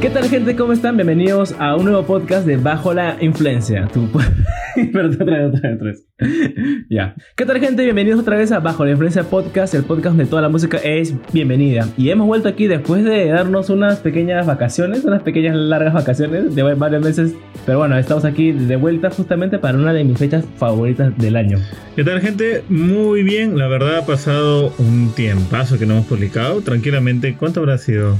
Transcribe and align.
¿Qué 0.00 0.08
tal 0.08 0.30
gente? 0.30 0.56
¿Cómo 0.56 0.72
están? 0.72 0.96
Bienvenidos 0.96 1.54
a 1.58 1.76
un 1.76 1.84
nuevo 1.84 2.04
podcast 2.04 2.46
de 2.46 2.56
Bajo 2.56 2.94
la 2.94 3.18
Influencia. 3.20 3.86
Perdón, 4.94 5.18
otra 5.20 5.36
vez, 5.36 5.54
otra 5.54 5.68
vez, 5.68 5.76
otra 5.76 5.90
vez. 5.90 6.86
ya. 6.88 7.14
¿Qué 7.36 7.44
tal 7.44 7.60
gente? 7.60 7.82
Bienvenidos 7.82 8.18
otra 8.18 8.38
vez 8.38 8.50
a 8.50 8.60
Bajo 8.60 8.86
la 8.86 8.92
Influencia 8.92 9.24
Podcast, 9.24 9.74
el 9.74 9.82
podcast 9.82 10.16
donde 10.16 10.24
toda 10.24 10.40
la 10.40 10.48
música 10.48 10.78
es 10.78 11.12
bienvenida. 11.34 11.86
Y 11.98 12.08
hemos 12.08 12.26
vuelto 12.26 12.48
aquí 12.48 12.66
después 12.66 13.04
de 13.04 13.26
darnos 13.26 13.68
unas 13.68 13.98
pequeñas 13.98 14.46
vacaciones, 14.46 15.04
unas 15.04 15.22
pequeñas 15.22 15.54
largas 15.54 15.92
vacaciones 15.92 16.54
de 16.54 16.62
varios 16.62 17.02
meses. 17.02 17.34
Pero 17.66 17.80
bueno, 17.80 17.98
estamos 17.98 18.24
aquí 18.24 18.52
de 18.52 18.76
vuelta 18.76 19.10
justamente 19.10 19.58
para 19.58 19.76
una 19.76 19.92
de 19.92 20.04
mis 20.04 20.16
fechas 20.16 20.46
favoritas 20.56 21.14
del 21.18 21.36
año. 21.36 21.58
¿Qué 21.94 22.04
tal 22.04 22.22
gente? 22.22 22.64
Muy 22.70 23.22
bien, 23.22 23.58
la 23.58 23.68
verdad 23.68 23.98
ha 23.98 24.06
pasado 24.06 24.72
un 24.78 25.12
tiempazo 25.14 25.78
que 25.78 25.84
no 25.84 25.92
hemos 25.92 26.06
publicado. 26.06 26.62
Tranquilamente, 26.62 27.36
¿cuánto 27.38 27.60
habrá 27.60 27.76
sido? 27.76 28.16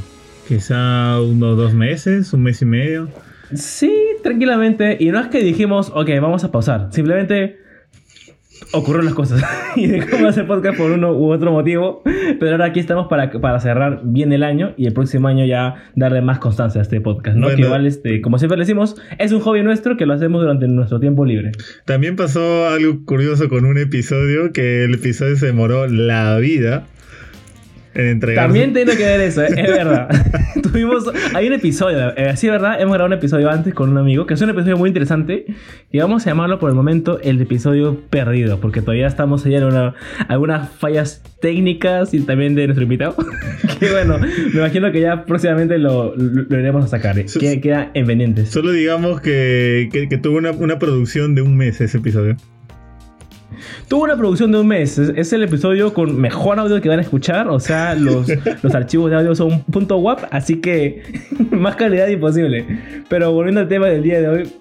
Quizá 0.48 1.20
unos 1.20 1.56
dos 1.56 1.74
meses, 1.74 2.32
un 2.32 2.42
mes 2.42 2.60
y 2.62 2.66
medio. 2.66 3.08
Sí, 3.54 3.92
tranquilamente. 4.22 4.96
Y 5.00 5.10
no 5.10 5.20
es 5.20 5.28
que 5.28 5.42
dijimos, 5.42 5.90
ok, 5.94 6.08
vamos 6.20 6.44
a 6.44 6.50
pausar. 6.52 6.88
Simplemente 6.90 7.58
ocurrieron 8.72 9.06
las 9.06 9.14
cosas. 9.14 9.42
y 9.76 9.86
dejamos 9.86 10.20
de 10.20 10.28
hacer 10.28 10.46
podcast 10.46 10.76
por 10.76 10.90
uno 10.90 11.12
u 11.12 11.32
otro 11.32 11.52
motivo. 11.52 12.02
Pero 12.04 12.52
ahora 12.52 12.66
aquí 12.66 12.80
estamos 12.80 13.08
para, 13.08 13.30
para 13.30 13.60
cerrar 13.60 14.02
bien 14.04 14.32
el 14.32 14.42
año 14.42 14.74
y 14.76 14.86
el 14.86 14.92
próximo 14.92 15.28
año 15.28 15.44
ya 15.44 15.90
darle 15.96 16.20
más 16.20 16.38
constancia 16.38 16.80
a 16.80 16.82
este 16.82 17.00
podcast. 17.00 17.36
¿no? 17.36 17.48
Que 17.48 17.62
igual, 17.62 17.86
este, 17.86 18.20
como 18.20 18.38
siempre 18.38 18.56
le 18.56 18.62
decimos, 18.62 18.96
es 19.18 19.32
un 19.32 19.40
hobby 19.40 19.62
nuestro 19.62 19.96
que 19.96 20.06
lo 20.06 20.14
hacemos 20.14 20.40
durante 20.40 20.68
nuestro 20.68 21.00
tiempo 21.00 21.24
libre. 21.24 21.52
También 21.84 22.16
pasó 22.16 22.68
algo 22.68 23.04
curioso 23.04 23.48
con 23.48 23.64
un 23.64 23.78
episodio 23.78 24.52
que 24.52 24.84
el 24.84 24.94
episodio 24.94 25.36
se 25.36 25.46
demoró 25.46 25.86
la 25.86 26.36
vida. 26.38 26.86
También 28.34 28.72
tiene 28.72 28.96
que 28.96 29.04
ver 29.04 29.20
eso, 29.20 29.42
¿eh? 29.42 29.48
es 29.56 29.68
verdad. 29.68 30.08
Tuvimos, 30.62 31.04
hay 31.34 31.48
un 31.48 31.54
episodio, 31.54 32.16
eh, 32.16 32.36
sí, 32.36 32.48
verdad, 32.48 32.80
hemos 32.80 32.94
grabado 32.94 33.06
un 33.06 33.18
episodio 33.18 33.50
antes 33.50 33.74
con 33.74 33.90
un 33.90 33.98
amigo, 33.98 34.26
que 34.26 34.34
es 34.34 34.40
un 34.42 34.50
episodio 34.50 34.76
muy 34.76 34.88
interesante, 34.88 35.46
y 35.90 35.98
vamos 35.98 36.24
a 36.26 36.30
llamarlo 36.30 36.60
por 36.60 36.70
el 36.70 36.76
momento 36.76 37.20
el 37.22 37.40
episodio 37.40 38.00
perdido, 38.08 38.60
porque 38.60 38.80
todavía 38.80 39.08
estamos 39.08 39.44
allá 39.44 39.58
en 39.58 39.92
algunas 40.28 40.70
fallas 40.70 41.22
técnicas 41.40 42.14
y 42.14 42.20
también 42.20 42.54
de 42.54 42.66
nuestro 42.66 42.84
invitado. 42.84 43.16
que 43.80 43.90
bueno, 43.90 44.18
me 44.18 44.60
imagino 44.60 44.92
que 44.92 45.00
ya 45.00 45.24
próximamente 45.24 45.78
lo, 45.78 46.14
iremos 46.16 46.84
a 46.84 46.88
sacar, 46.88 47.18
¿eh? 47.18 47.26
queda 47.60 47.90
en 47.94 48.06
pendientes. 48.06 48.50
Solo 48.50 48.70
digamos 48.70 49.20
que, 49.20 49.88
que, 49.90 50.18
tuvo 50.18 50.38
una, 50.38 50.52
una 50.52 50.78
producción 50.78 51.34
de 51.34 51.42
un 51.42 51.56
mes 51.56 51.80
ese 51.80 51.98
episodio. 51.98 52.36
Tuvo 53.88 54.04
una 54.04 54.16
producción 54.16 54.52
de 54.52 54.60
un 54.60 54.66
mes. 54.66 54.98
Es, 54.98 55.32
el 55.32 55.42
episodio 55.42 55.92
con 55.92 56.20
mejor 56.20 56.58
audio 56.58 56.80
que 56.80 56.88
van 56.88 56.98
a 56.98 57.02
escuchar. 57.02 57.48
O 57.48 57.60
sea, 57.60 57.94
los, 57.94 58.26
los 58.62 58.74
archivos 58.74 59.10
de 59.10 59.16
audio 59.16 59.34
son 59.34 59.62
punto 59.64 59.98
.wap, 59.98 60.24
así 60.30 60.60
que 60.60 61.02
más 61.50 61.76
calidad 61.76 62.08
imposible. 62.08 62.64
Pero 63.08 63.32
volviendo 63.32 63.60
al 63.60 63.68
tema 63.68 63.86
del 63.86 64.02
día 64.02 64.20
de 64.20 64.28
hoy, 64.28 64.52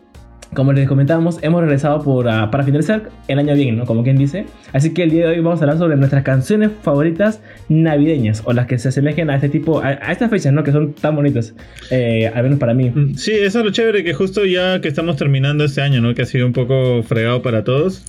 como 0.54 0.74
les 0.74 0.88
comentábamos, 0.88 1.38
hemos 1.44 1.62
regresado 1.62 2.02
por, 2.02 2.28
ah, 2.28 2.50
para 2.50 2.64
finalizar 2.64 3.10
el 3.28 3.40
año 3.40 3.54
bien, 3.54 3.78
¿no? 3.78 3.86
Como 3.86 4.04
quien 4.04 4.18
dice. 4.18 4.46
Así 4.74 4.94
que 4.94 5.04
el 5.04 5.12
día 5.12 5.28
de 5.28 5.36
hoy 5.36 5.40
vamos 5.42 5.62
a 5.62 5.64
hablar 5.64 5.78
sobre 5.78 5.96
nuestras 5.96 6.24
canciones 6.24 6.72
favoritas 6.82 7.42
navideñas 7.68 8.42
o 8.46 8.54
las 8.54 8.66
que 8.66 8.80
se 8.80 8.90
asemejen 8.90 9.30
a 9.30 9.36
este 9.36 9.50
tipo, 9.50 9.80
a, 9.82 9.94
estas 9.94 10.30
fechas, 10.32 10.52
¿no? 10.52 10.64
Que 10.64 10.72
son 10.72 10.94
tan 10.94 11.16
bonitas, 11.16 11.54
eh, 11.92 12.32
al 12.34 12.44
menos 12.44 12.58
para 12.58 12.74
mí. 12.74 12.90
Mm, 12.90 13.16
sí, 13.16 13.32
eso 13.32 13.60
es 13.60 13.66
lo 13.66 13.72
chévere, 13.72 14.04
que 14.04 14.14
justo 14.14 14.44
ya 14.44 14.82
que 14.82 14.88
estamos 14.88 15.18
terminando 15.18 15.64
este 15.66 15.82
año, 15.82 16.02
¿no? 16.02 16.16
Que 16.16 16.24
ha 16.24 16.26
sido 16.26 16.48
un 16.48 16.54
poco 16.54 17.04
fregado 17.04 17.44
para 17.44 17.64
todos. 17.64 18.04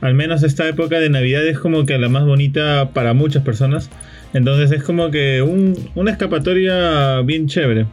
Al 0.00 0.14
menos 0.14 0.42
esta 0.42 0.68
época 0.68 1.00
de 1.00 1.10
Navidad 1.10 1.46
es 1.46 1.58
como 1.58 1.84
que 1.84 1.98
la 1.98 2.08
más 2.08 2.24
bonita 2.24 2.90
para 2.92 3.14
muchas 3.14 3.42
personas. 3.42 3.90
Entonces 4.32 4.70
es 4.72 4.82
como 4.82 5.10
que 5.10 5.42
una 5.94 6.10
escapatoria 6.10 7.20
bien 7.22 7.48
chévere. 7.48 7.86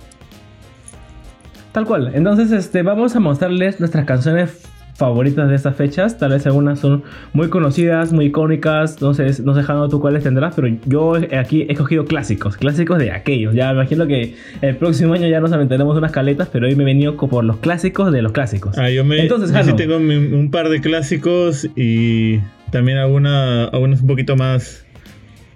Tal 1.72 1.86
cual. 1.86 2.12
Entonces 2.14 2.52
este, 2.52 2.84
vamos 2.84 3.16
a 3.16 3.20
mostrarles 3.20 3.80
nuestras 3.80 4.06
canciones 4.06 4.64
favoritas 4.96 5.50
de 5.50 5.56
estas 5.56 5.76
fechas. 5.76 6.18
Tal 6.18 6.32
vez 6.32 6.46
algunas 6.46 6.80
son 6.80 7.04
muy 7.34 7.50
conocidas, 7.50 8.14
muy 8.14 8.26
icónicas. 8.26 9.02
No 9.02 9.14
sé, 9.14 9.28
no 9.44 9.54
sé 9.54 9.64
Jano, 9.64 9.90
tú 9.90 10.00
cuáles 10.00 10.24
tendrás, 10.24 10.56
pero 10.56 10.68
yo 10.86 11.16
aquí 11.38 11.66
he 11.70 11.76
cogido 11.76 12.06
clásicos, 12.06 12.58
clásicos 12.58 12.98
de 12.98 13.12
aquellos. 13.12 13.54
Ya 13.54 13.68
me 13.68 13.82
imagino 13.82 14.08
que 14.08 14.36
el 14.62 14.76
próximo 14.78 15.14
año 15.14 15.28
ya 15.28 15.40
nos 15.40 15.52
aventaremos 15.52 15.98
unas 15.98 16.12
caletas, 16.12 16.50
pero 16.52 16.68
hoy 16.68 16.76
me 16.76 16.84
he 16.84 16.86
venido 16.86 17.18
por 17.18 17.44
los 17.44 17.58
clásicos 17.58 18.12
de 18.12 18.22
los 18.22 18.32
clásicos. 18.32 18.78
Ah, 18.78 18.90
yo 18.90 19.04
me 19.04 19.20
Entonces, 19.20 19.52
yo 19.52 19.64
sí 19.64 19.74
tengo 19.74 19.98
un 19.98 20.50
par 20.52 20.70
de 20.70 20.80
clásicos 20.82 21.68
y 21.76 22.40
también 22.72 22.98
alguna, 22.98 23.66
algunos 23.66 24.02
un 24.02 24.08
poquito 24.08 24.36
más. 24.36 24.86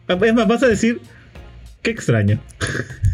Es 0.08 0.34
más, 0.34 0.48
vas 0.48 0.64
a 0.64 0.68
decir, 0.68 1.00
qué 1.82 1.92
extraño. 1.92 2.40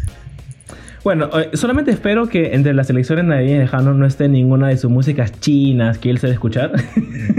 Bueno, 1.06 1.30
eh, 1.38 1.50
solamente 1.52 1.92
espero 1.92 2.28
que 2.28 2.52
entre 2.56 2.74
las 2.74 2.90
elecciones 2.90 3.26
navideñas 3.26 3.60
de 3.60 3.66
Jano 3.68 3.94
no 3.94 4.06
esté 4.06 4.28
ninguna 4.28 4.70
de 4.70 4.76
sus 4.76 4.90
músicas 4.90 5.38
chinas 5.38 5.98
que 5.98 6.10
él 6.10 6.18
se 6.18 6.28
escuchar. 6.30 6.72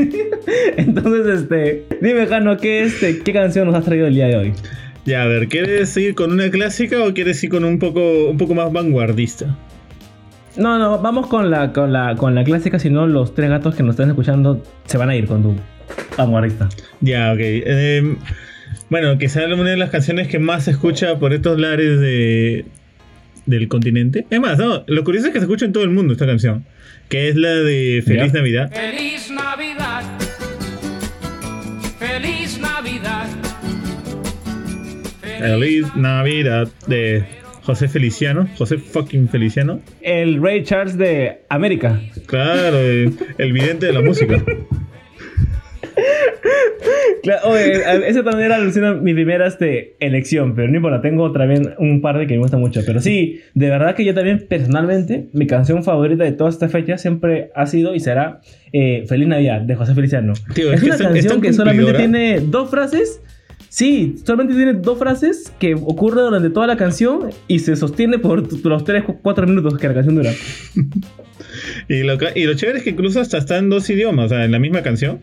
Entonces, 0.78 1.41
este, 1.41 1.85
dime 2.01 2.27
Jano, 2.27 2.56
¿qué, 2.56 2.83
este, 2.83 3.19
¿qué 3.19 3.33
canción 3.33 3.67
nos 3.67 3.75
has 3.75 3.83
traído 3.83 4.07
el 4.07 4.13
día 4.13 4.27
de 4.27 4.38
hoy? 4.38 4.53
Ya, 5.03 5.23
a 5.23 5.25
ver, 5.25 5.50
¿quieres 5.50 5.97
ir 5.97 6.16
con 6.16 6.31
una 6.31 6.50
clásica 6.50 7.03
o 7.03 7.13
quieres 7.13 7.44
ir 7.44 7.50
con 7.50 7.66
un 7.66 7.77
poco, 7.77 8.29
un 8.29 8.38
poco 8.38 8.56
más 8.56 8.72
vanguardista? 8.72 9.53
No, 10.56 10.79
no, 10.79 11.00
vamos 11.00 11.27
con 11.27 11.51
la, 11.51 11.73
con 11.73 11.91
la, 11.91 12.16
con 12.16 12.35
la 12.35 12.45
clásica, 12.45 12.79
si 12.79 12.89
no 12.89 13.06
los 13.06 13.35
tres 13.35 13.50
gatos 13.50 13.75
que 13.75 13.83
nos 13.83 13.95
están 13.95 14.07
escuchando 14.07 14.63
se 14.85 14.97
van 14.97 15.09
a 15.09 15.16
ir 15.17 15.27
con 15.27 15.44
tu 15.44 15.56
vanguardista. 16.17 16.69
Ya, 17.01 17.33
ok. 17.33 17.39
Em, 17.41 18.16
bueno, 18.89 19.17
que 19.17 19.27
sea 19.27 19.45
una 19.53 19.72
de 19.72 19.75
las 19.75 19.89
canciones 19.89 20.29
que 20.29 20.39
más 20.39 20.63
se 20.63 20.72
escucha 20.72 21.19
por 21.19 21.33
estos 21.33 21.59
lares 21.59 22.00
de, 22.00 22.66
del 23.47 23.67
continente. 23.67 24.27
Es 24.29 24.39
más, 24.39 24.59
no, 24.59 24.83
lo 24.85 25.03
curioso 25.03 25.27
es 25.27 25.33
que 25.33 25.39
se 25.39 25.45
escucha 25.45 25.65
en 25.65 25.73
todo 25.73 25.83
el 25.83 25.89
mundo 25.89 26.13
esta 26.13 26.27
canción, 26.27 26.65
que 27.09 27.29
es 27.29 27.35
la 27.35 27.49
de 27.49 28.03
Feliz 28.05 28.33
Navidad. 28.33 28.71
Feliz 28.71 29.31
Navidad. 29.31 30.03
Feliz 31.97 32.59
Navidad. 32.59 33.27
Feliz 35.39 35.95
Navidad 35.95 36.67
de 36.87 37.25
José 37.63 37.87
Feliciano, 37.87 38.47
José 38.57 38.77
fucking 38.77 39.29
Feliciano. 39.29 39.81
El 40.01 40.41
Ray 40.41 40.63
Charles 40.63 40.97
de 40.97 41.41
América. 41.49 41.99
Claro, 42.25 42.77
el 42.79 43.53
vidente 43.53 43.87
de 43.87 43.93
la 43.93 44.01
música. 44.01 44.43
Claro, 47.27 47.57
esa 47.57 48.23
también 48.23 48.53
era 48.53 48.93
mi 48.93 49.13
primera 49.13 49.47
este, 49.47 49.97
elección, 49.99 50.55
pero 50.55 50.69
no 50.69 50.77
importa, 50.77 51.01
tengo 51.01 51.29
también 51.33 51.73
un 51.77 51.99
par 51.99 52.17
de 52.17 52.25
que 52.25 52.35
me 52.35 52.39
gustan 52.39 52.61
mucho. 52.61 52.79
Pero 52.85 53.01
sí, 53.01 53.41
de 53.53 53.69
verdad 53.69 53.95
que 53.95 54.05
yo 54.05 54.13
también 54.13 54.45
personalmente, 54.47 55.27
mi 55.33 55.45
canción 55.45 55.83
favorita 55.83 56.23
de 56.23 56.31
toda 56.31 56.49
esta 56.49 56.69
fecha 56.69 56.97
siempre 56.97 57.51
ha 57.53 57.65
sido 57.65 57.93
y 57.93 57.99
será 57.99 58.39
eh, 58.71 59.03
Feliz 59.09 59.27
Navidad 59.27 59.59
de 59.59 59.75
José 59.75 59.93
Feliciano. 59.93 60.31
es, 60.55 60.83
una 60.83 60.97
canción 60.97 61.41
que 61.41 61.51
solamente 61.51 61.95
tiene 61.95 62.39
dos 62.39 62.69
frases. 62.69 63.19
Sí, 63.67 64.15
solamente 64.23 64.55
tiene 64.55 64.75
dos 64.75 64.97
frases 64.97 65.51
que 65.59 65.73
ocurre 65.73 66.21
durante 66.21 66.49
toda 66.49 66.65
la 66.65 66.77
canción 66.77 67.31
y 67.49 67.59
se 67.59 67.75
sostiene 67.75 68.19
por 68.19 68.41
los 68.65 68.83
3, 68.85 69.03
4 69.21 69.47
minutos 69.47 69.77
que 69.77 69.88
la 69.89 69.95
canción 69.95 70.15
dura. 70.15 70.31
y, 71.89 72.03
lo, 72.03 72.17
y 72.35 72.45
lo 72.45 72.53
chévere 72.53 72.77
es 72.77 72.83
que 72.85 72.91
incluso 72.91 73.19
hasta 73.19 73.38
está 73.38 73.57
en 73.57 73.69
dos 73.69 73.89
idiomas, 73.89 74.27
o 74.27 74.29
sea, 74.29 74.45
en 74.45 74.53
la 74.53 74.59
misma 74.59 74.81
canción. 74.81 75.19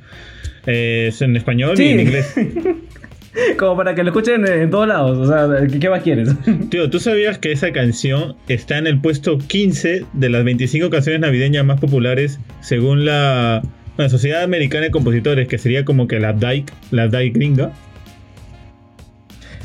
Eh, 0.67 1.07
es 1.09 1.23
en 1.23 1.37
español 1.37 1.79
y 1.81 1.85
en 1.85 2.01
inglés. 2.01 2.35
Como 3.59 3.77
para 3.77 3.95
que 3.95 4.03
lo 4.03 4.11
escuchen 4.11 4.47
en 4.47 4.71
todos 4.71 4.87
lados. 4.87 5.19
O 5.19 5.27
sea, 5.27 5.67
¿qué, 5.67 5.89
más 5.89 6.03
quieres? 6.03 6.31
Tío, 6.71 6.89
¿tú 6.89 7.01
sabías 7.01 7.39
que 7.39 7.53
esa 7.53 7.73
canción 7.73 8.37
está 8.49 8.79
en 8.79 8.87
el 8.87 9.01
puesto 9.01 9.39
15 9.39 10.07
de 10.13 10.29
las 10.29 10.45
25 10.45 10.91
canciones 10.91 11.21
navideñas 11.21 11.65
más 11.65 11.81
populares 11.81 12.39
según 12.61 13.05
la, 13.05 13.63
Sociedad 14.09 14.43
Americana 14.43 14.85
de 14.85 14.91
Compositores, 14.91 15.47
que 15.47 15.59
sería 15.59 15.85
como 15.85 16.09
que 16.09 16.19
la 16.19 16.33
DAIC, 16.33 16.73
la 16.91 17.07
DAIC 17.09 17.35
gringa? 17.35 17.73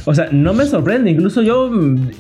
O 0.06 0.14
sea, 0.14 0.30
no 0.32 0.54
me 0.54 0.66
sorprende. 0.66 1.12
Incluso 1.12 1.42
yo, 1.42 1.72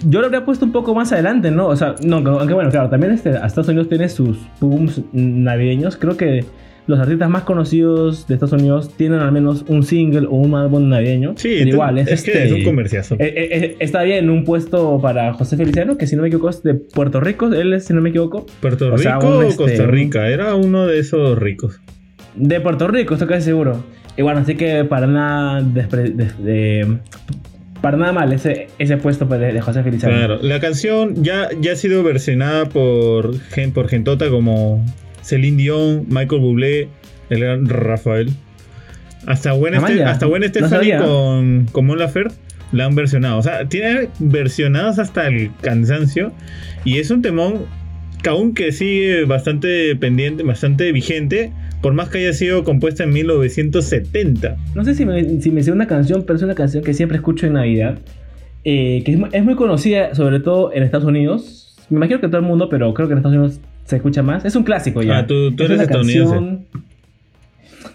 yo 0.07 0.19
lo 0.19 0.25
habría 0.25 0.44
puesto 0.44 0.65
un 0.65 0.71
poco 0.71 0.94
más 0.94 1.12
adelante, 1.12 1.51
¿no? 1.51 1.68
O 1.68 1.75
sea, 1.75 1.95
no, 2.04 2.18
aunque 2.18 2.54
bueno, 2.54 2.69
claro, 2.71 2.89
también 2.89 3.13
este, 3.13 3.30
Estados 3.30 3.68
Unidos 3.68 3.89
tiene 3.89 4.09
sus 4.09 4.38
booms 4.59 5.01
navideños. 5.13 5.98
Creo 5.98 6.18
que 6.18 6.45
los 6.89 7.00
artistas 7.00 7.30
más 7.30 7.44
conocidos 7.44 8.27
de 8.27 8.33
Estados 8.33 8.59
Unidos 8.59 8.89
tienen 8.97 9.19
al 9.19 9.31
menos 9.31 9.63
un 9.68 9.83
single 9.83 10.25
o 10.25 10.38
un 10.38 10.56
álbum 10.56 10.89
navideño. 10.89 11.36
Sí, 11.38 11.50
igual, 11.50 12.00
es, 12.00 12.07
es 12.07 12.24
que 12.24 12.45
es 12.45 12.51
un 12.51 12.63
comerciazo. 12.63 13.13
Eh, 13.19 13.27
eh, 13.27 13.50
eh, 13.51 13.75
está 13.80 14.01
bien 14.01 14.27
un 14.31 14.44
puesto 14.44 15.00
para 15.00 15.33
José 15.33 15.56
Feliciano, 15.56 16.00
que 16.00 16.07
si 16.07 16.15
no 16.15 16.24
me 16.24 16.30
equivoco 16.30 16.50
es 16.50 16.63
de 16.63 16.74
Puerto 16.74 17.19
Rico, 17.19 17.53
él 17.53 17.74
es, 17.74 17.86
si 17.86 17.94
no 17.94 18.01
me 18.01 18.09
equivoco. 18.09 18.47
¿Puerto 18.59 18.97
Rico 18.97 19.19
o, 19.19 19.44
este, 19.44 19.56
Costa 19.56 19.86
Rica? 19.86 20.30
Era 20.30 20.56
uno 20.56 20.88
de 20.88 20.97
esos 20.97 21.38
ricos. 21.38 21.80
De 22.36 22.59
Puerto 22.59 22.88
Rico, 22.88 23.13
estoy 23.13 23.27
casi 23.27 23.44
seguro. 23.44 23.83
Y 24.18 24.24
bueno, 24.24 24.39
así 24.39 24.56
que 24.56 24.83
para 24.83 25.06
nada 25.06 25.63
para 27.81 27.97
nada 27.97 28.12
mal 28.12 28.33
ese, 28.33 28.68
ese 28.80 28.97
puesto 28.97 29.25
de, 29.25 29.62
José 29.62 29.83
Feliciano. 29.83 30.15
Claro, 30.15 30.39
la 30.42 30.59
canción 30.59 31.24
ya, 31.24 31.50
ya 31.62 31.74
ha 31.74 31.75
sido 31.75 32.01
versionada 32.01 32.65
por, 32.65 33.35
por 33.75 33.88
Gentota 33.88 34.30
como 34.31 34.83
Celine 35.21 35.57
Dion, 35.57 36.06
Michael 36.10 36.42
Bublé, 36.42 36.89
el 37.30 37.39
gran 37.39 37.68
Rafael. 37.68 38.30
Hasta 39.25 39.54
buen, 39.54 39.75
este, 39.75 40.04
hasta 40.04 40.27
con, 41.00 41.68
con 41.71 41.86
Mon 41.86 42.00
Laferte 42.00 42.36
la 42.71 42.86
han 42.86 42.95
versionado. 42.95 43.38
O 43.38 43.42
sea, 43.42 43.68
tiene 43.68 44.10
versionados 44.19 45.00
hasta 45.00 45.27
el 45.27 45.51
cansancio. 45.62 46.31
Y 46.86 47.00
es 47.00 47.12
un 47.12 47.21
temón 47.21 47.66
que 48.24 48.30
aún 48.30 48.54
que 48.54 48.71
sigue 48.71 49.25
bastante 49.25 49.95
pendiente, 49.95 50.44
bastante 50.44 50.92
vigente, 50.92 51.51
por 51.81 51.94
más 51.94 52.10
que 52.10 52.19
haya 52.19 52.33
sido 52.33 52.63
compuesta 52.63 53.04
en 53.04 53.12
1970. 53.12 54.57
No 54.75 54.83
sé 54.83 54.95
si 54.95 55.06
me, 55.06 55.42
si 55.42 55.51
me 55.51 55.63
sé 55.63 55.71
una 55.71 55.88
canción, 55.88 56.24
pero 56.25 56.38
es 56.38 56.44
una 56.44 56.56
canción 56.56 56.83
que 56.83 56.94
siempre 56.94 57.18
escucho 57.18 57.48
en 57.48 57.54
Navidad. 57.54 58.00
eh, 58.66 59.04
que 59.06 59.13
es, 59.13 59.19
es 59.31 59.44
muy 59.44 59.56
conocida, 59.56 60.13
sobre 60.16 60.39
todo 60.39 60.74
en 60.74 60.83
Estados 60.83 61.07
Unidos. 61.07 61.75
Me 61.89 61.98
imagino 61.98 62.19
que 62.19 62.25
en 62.25 62.31
todo 62.31 62.42
el 62.42 62.48
mundo, 62.48 62.69
pero 62.69 62.94
creo 62.94 63.07
que 63.07 63.13
en 63.13 63.19
Estados 63.19 63.38
Unidos 63.38 63.60
se 63.89 63.95
escucha 63.97 64.21
más. 64.24 64.45
Es 64.45 64.56
un 64.56 64.63
clásico 64.63 65.01
ya. 65.01 65.19
Ah, 65.19 65.27
tú- 65.27 65.51
tú 65.56 65.63
Es 65.63 65.69
eres 65.71 65.81
estadounidense. 65.81 66.31
canción- 66.33 66.65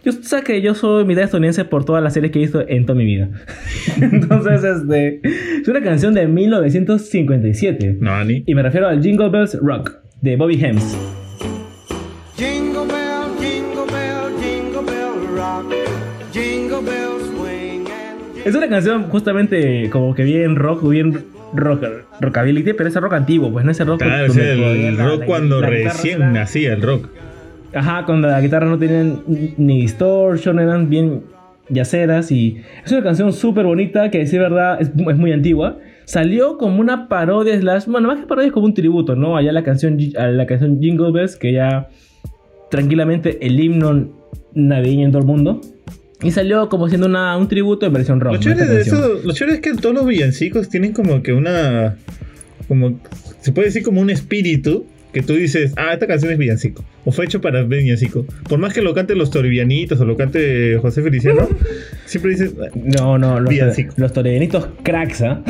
Yo 0.05 0.13
sé 0.13 0.43
que 0.43 0.61
yo 0.61 0.75
soy 0.75 1.05
mitad 1.07 1.25
estadounidense 1.25 1.65
por 1.65 1.85
todas 1.85 2.03
las 2.03 2.13
series 2.13 2.31
que 2.33 2.39
he 2.39 2.43
visto 2.43 2.63
en 2.69 2.85
toda 2.85 2.99
mi 2.99 3.05
vida. 3.07 3.31
Entonces, 4.01 4.63
este, 4.65 5.21
es 5.63 5.69
una 5.69 5.83
canción 5.83 6.13
de 6.15 6.27
1957. 6.27 7.97
No, 8.01 8.23
ni. 8.25 8.43
Y 8.47 8.55
me 8.55 8.63
refiero 8.63 8.89
al 8.89 9.03
Jingle 9.03 9.31
Bells 9.31 9.57
Rock 9.63 9.93
de 10.21 10.37
Bobby 10.37 10.63
Hems. 10.63 10.97
Es 18.45 18.55
una 18.55 18.69
canción 18.69 19.05
justamente 19.05 19.89
como 19.91 20.15
que 20.15 20.23
bien 20.25 20.57
rock, 20.57 20.87
bien 20.89 21.25
rock, 21.55 21.83
rockabilly, 22.21 22.63
pero 22.75 22.89
ese 22.89 23.01
rock 23.01 23.15
antiguo, 23.15 23.51
pues 23.53 23.65
no 23.65 23.71
ese 23.71 23.85
rock. 23.85 24.03
Claro, 24.03 24.27
es 24.27 24.37
el 24.37 24.99
rock 24.99 25.21
la- 25.21 25.27
cuando 25.27 25.61
la 25.61 25.69
recién 25.69 26.17
era- 26.23 26.31
nacía 26.31 26.75
el 26.75 26.83
rock. 26.83 27.09
Ajá, 27.73 28.05
cuando 28.05 28.29
las 28.29 28.43
guitarras 28.43 28.69
no 28.71 28.79
tenían 28.79 29.21
ni 29.57 29.81
distortion, 29.83 30.59
eran 30.61 30.89
bien 30.91 31.23
yaceras 31.71 32.31
y 32.31 32.61
es 32.85 32.93
una 32.93 33.03
canción 33.03 33.33
súper 33.33 33.65
bonita 33.65 34.11
que, 34.11 34.19
decir 34.19 34.39
verdad, 34.41 34.81
es, 34.81 34.89
es 34.89 35.17
muy 35.17 35.33
antigua. 35.33 35.79
Salió 36.05 36.59
como 36.59 36.81
una 36.81 37.09
parodia 37.09 37.59
slash, 37.59 37.87
bueno, 37.87 38.09
más 38.09 38.21
que 38.21 38.27
parodia 38.27 38.49
es 38.49 38.53
como 38.53 38.67
un 38.67 38.75
tributo, 38.75 39.17
¿no? 39.17 39.37
Allá 39.37 39.51
la 39.53 39.63
canción, 39.65 39.97
a 40.19 40.27
la 40.27 40.45
canción 40.47 40.79
Jingle 40.81 41.11
Bells, 41.13 41.37
que 41.37 41.53
ya 41.53 41.89
tranquilamente 42.71 43.39
el 43.47 43.59
himno 43.59 44.09
navideño 44.55 45.07
en 45.07 45.13
todo 45.13 45.23
el 45.23 45.27
mundo. 45.27 45.61
Y 46.25 46.31
salió 46.31 46.69
como 46.69 46.89
siendo 46.89 47.07
una, 47.07 47.37
un 47.37 47.47
tributo 47.49 47.87
en 47.87 47.93
versión 47.93 48.21
rock. 48.21 48.35
Lo 48.35 48.41
chévere, 48.41 48.67
de 48.67 48.81
eso, 48.81 49.21
lo 49.23 49.33
chévere 49.33 49.57
es 49.57 49.61
que 49.63 49.75
todos 49.75 49.95
los 49.95 50.07
villancicos 50.07 50.69
tienen 50.69 50.93
como 50.93 51.23
que 51.23 51.33
una. 51.33 51.97
como 52.67 52.99
Se 53.41 53.53
puede 53.53 53.69
decir 53.69 53.83
como 53.83 54.01
un 54.01 54.11
espíritu 54.11 54.87
que 55.13 55.23
tú 55.23 55.35
dices, 55.35 55.73
ah, 55.77 55.93
esta 55.93 56.09
canción 56.09 56.33
es 56.33 56.39
villancico. 56.39 56.85
O 57.05 57.13
fue 57.13 57.27
hecho 57.27 57.41
para 57.41 57.63
villancico. 57.63 58.27
Por 58.49 58.59
más 58.59 58.73
que 58.75 58.83
lo 58.83 58.95
cante 58.95 59.15
los 59.15 59.31
toribianitos 59.31 60.01
o 60.01 60.05
lo 60.05 60.17
cante 60.17 60.77
José 60.83 61.03
Feliciano, 61.03 61.49
siempre 62.07 62.33
dices, 62.33 62.53
"Ah, 62.61 62.71
No, 62.75 63.17
no, 63.19 63.39
los, 63.39 63.49
Villancico. 63.49 63.95
los 63.97 64.13
torenitos 64.13 64.67
cracks, 64.83 65.23
¿ah? 65.23 65.41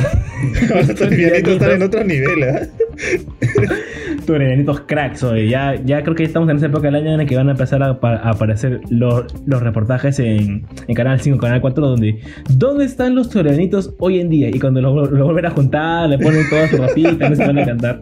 los 0.75 0.93
toribianitos 0.93 1.53
están 1.53 1.71
en 1.71 1.81
otro 1.81 2.03
nivel, 2.03 2.43
¿ah? 2.43 2.67
Torenitos 4.25 4.81
cracks, 4.81 5.23
oye. 5.23 5.47
Ya, 5.47 5.75
ya 5.83 6.03
creo 6.03 6.15
que 6.15 6.23
estamos 6.23 6.49
en 6.49 6.57
esa 6.57 6.65
época 6.67 6.87
del 6.87 6.95
año 6.95 7.11
en 7.11 7.17
la 7.17 7.25
que 7.25 7.35
van 7.35 7.47
a 7.47 7.51
empezar 7.51 7.81
a, 7.83 7.89
apa- 7.91 8.17
a 8.17 8.31
aparecer 8.31 8.81
los, 8.89 9.25
los 9.45 9.61
reportajes 9.61 10.19
en, 10.19 10.65
en 10.87 10.95
Canal 10.95 11.19
5, 11.19 11.37
Canal 11.37 11.61
4, 11.61 11.85
donde 11.87 12.19
¿dónde 12.49 12.85
están 12.85 13.15
los 13.15 13.29
torenitos 13.29 13.93
hoy 13.99 14.19
en 14.19 14.29
día? 14.29 14.49
Y 14.49 14.59
cuando 14.59 14.81
lo, 14.81 15.05
lo 15.05 15.25
vuelven 15.25 15.45
a 15.45 15.49
juntar, 15.51 16.09
le 16.09 16.17
ponen 16.17 16.49
toda 16.49 16.67
su 16.67 16.77
ropita, 16.77 17.29
no 17.29 17.35
se 17.35 17.45
van 17.45 17.59
a 17.59 17.65
cantar. 17.65 17.99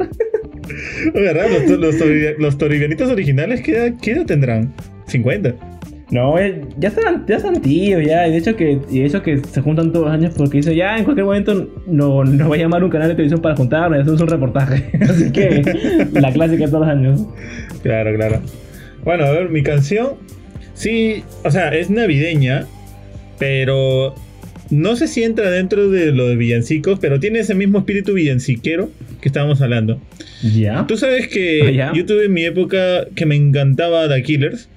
Los, 1.14 1.96
los, 2.40 2.56
los 2.98 3.12
originales, 3.12 3.62
¿qué 3.62 3.94
qué 4.02 4.12
edad 4.14 4.26
tendrán? 4.26 4.74
50. 5.08 5.54
No, 6.14 6.38
eh, 6.38 6.62
ya 6.78 6.90
están, 6.90 7.26
ya 7.26 7.38
están 7.38 7.60
tíos, 7.60 8.06
ya. 8.06 8.28
Y 8.28 8.32
de 8.34 8.38
hecho 8.38 8.56
que, 8.56 8.80
y 8.92 9.00
de 9.00 9.06
hecho 9.06 9.24
que 9.24 9.40
se 9.40 9.62
juntan 9.62 9.92
todos 9.92 10.06
los 10.06 10.14
años 10.14 10.34
porque 10.38 10.58
dice, 10.58 10.76
ya 10.76 10.96
en 10.98 11.06
cualquier 11.06 11.26
momento 11.26 11.68
no, 11.88 12.24
nos 12.24 12.52
va 12.52 12.54
a 12.54 12.58
llamar 12.60 12.84
un 12.84 12.92
canal 12.92 13.08
de 13.08 13.16
televisión 13.16 13.42
para 13.42 13.56
juntarnos 13.56 13.98
y 13.98 14.02
hacemos 14.02 14.22
un 14.22 14.28
reportaje. 14.28 14.92
Así 15.02 15.32
que 15.32 16.08
la 16.14 16.32
clásica 16.32 16.66
de 16.66 16.72
todos 16.72 16.86
los 16.86 16.96
años. 16.96 17.26
Claro, 17.82 18.16
claro. 18.16 18.42
Bueno, 19.04 19.26
a 19.26 19.32
ver, 19.32 19.50
mi 19.50 19.64
canción. 19.64 20.10
Sí, 20.76 21.24
o 21.44 21.50
sea, 21.50 21.70
es 21.70 21.90
navideña, 21.90 22.68
pero 23.40 24.14
no 24.70 24.96
sé 24.96 25.08
si 25.08 25.24
entra 25.24 25.50
dentro 25.50 25.90
de 25.90 26.12
lo 26.12 26.28
de 26.28 26.36
villancicos, 26.36 27.00
pero 27.00 27.20
tiene 27.20 27.40
ese 27.40 27.56
mismo 27.56 27.80
espíritu 27.80 28.14
villanciquero 28.14 28.92
que 29.20 29.30
estábamos 29.30 29.62
hablando. 29.62 30.00
Ya. 30.44 30.86
Tú 30.88 30.96
sabes 30.98 31.28
que 31.28 31.82
Ah, 31.82 31.92
yo 31.96 32.06
tuve 32.06 32.26
en 32.26 32.34
mi 32.34 32.44
época 32.44 33.08
que 33.16 33.26
me 33.26 33.36
encantaba 33.36 34.08
The 34.08 34.22
Killers, 34.22 34.70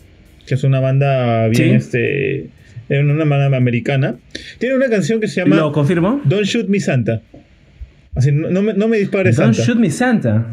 que 0.46 0.54
es 0.54 0.64
una 0.64 0.80
banda 0.80 1.48
bien, 1.48 1.70
Sí. 1.70 1.74
este, 1.76 2.40
es 2.88 3.00
una 3.04 3.24
banda 3.24 3.56
americana. 3.56 4.14
Tiene 4.58 4.74
una 4.76 4.88
canción 4.88 5.20
que 5.20 5.28
se 5.28 5.40
llama 5.40 5.56
¿Lo 5.56 5.72
confirmo? 5.72 6.20
Don't 6.24 6.44
Shoot 6.44 6.68
Me 6.68 6.80
Santa. 6.80 7.22
Así, 8.14 8.32
no, 8.32 8.48
no 8.50 8.62
me, 8.62 8.72
no 8.74 8.88
me 8.88 8.96
dispares 8.98 9.36
Don't 9.36 9.54
Santa. 9.54 9.66
shoot 9.66 9.78
me 9.80 9.90
Santa. 9.90 10.46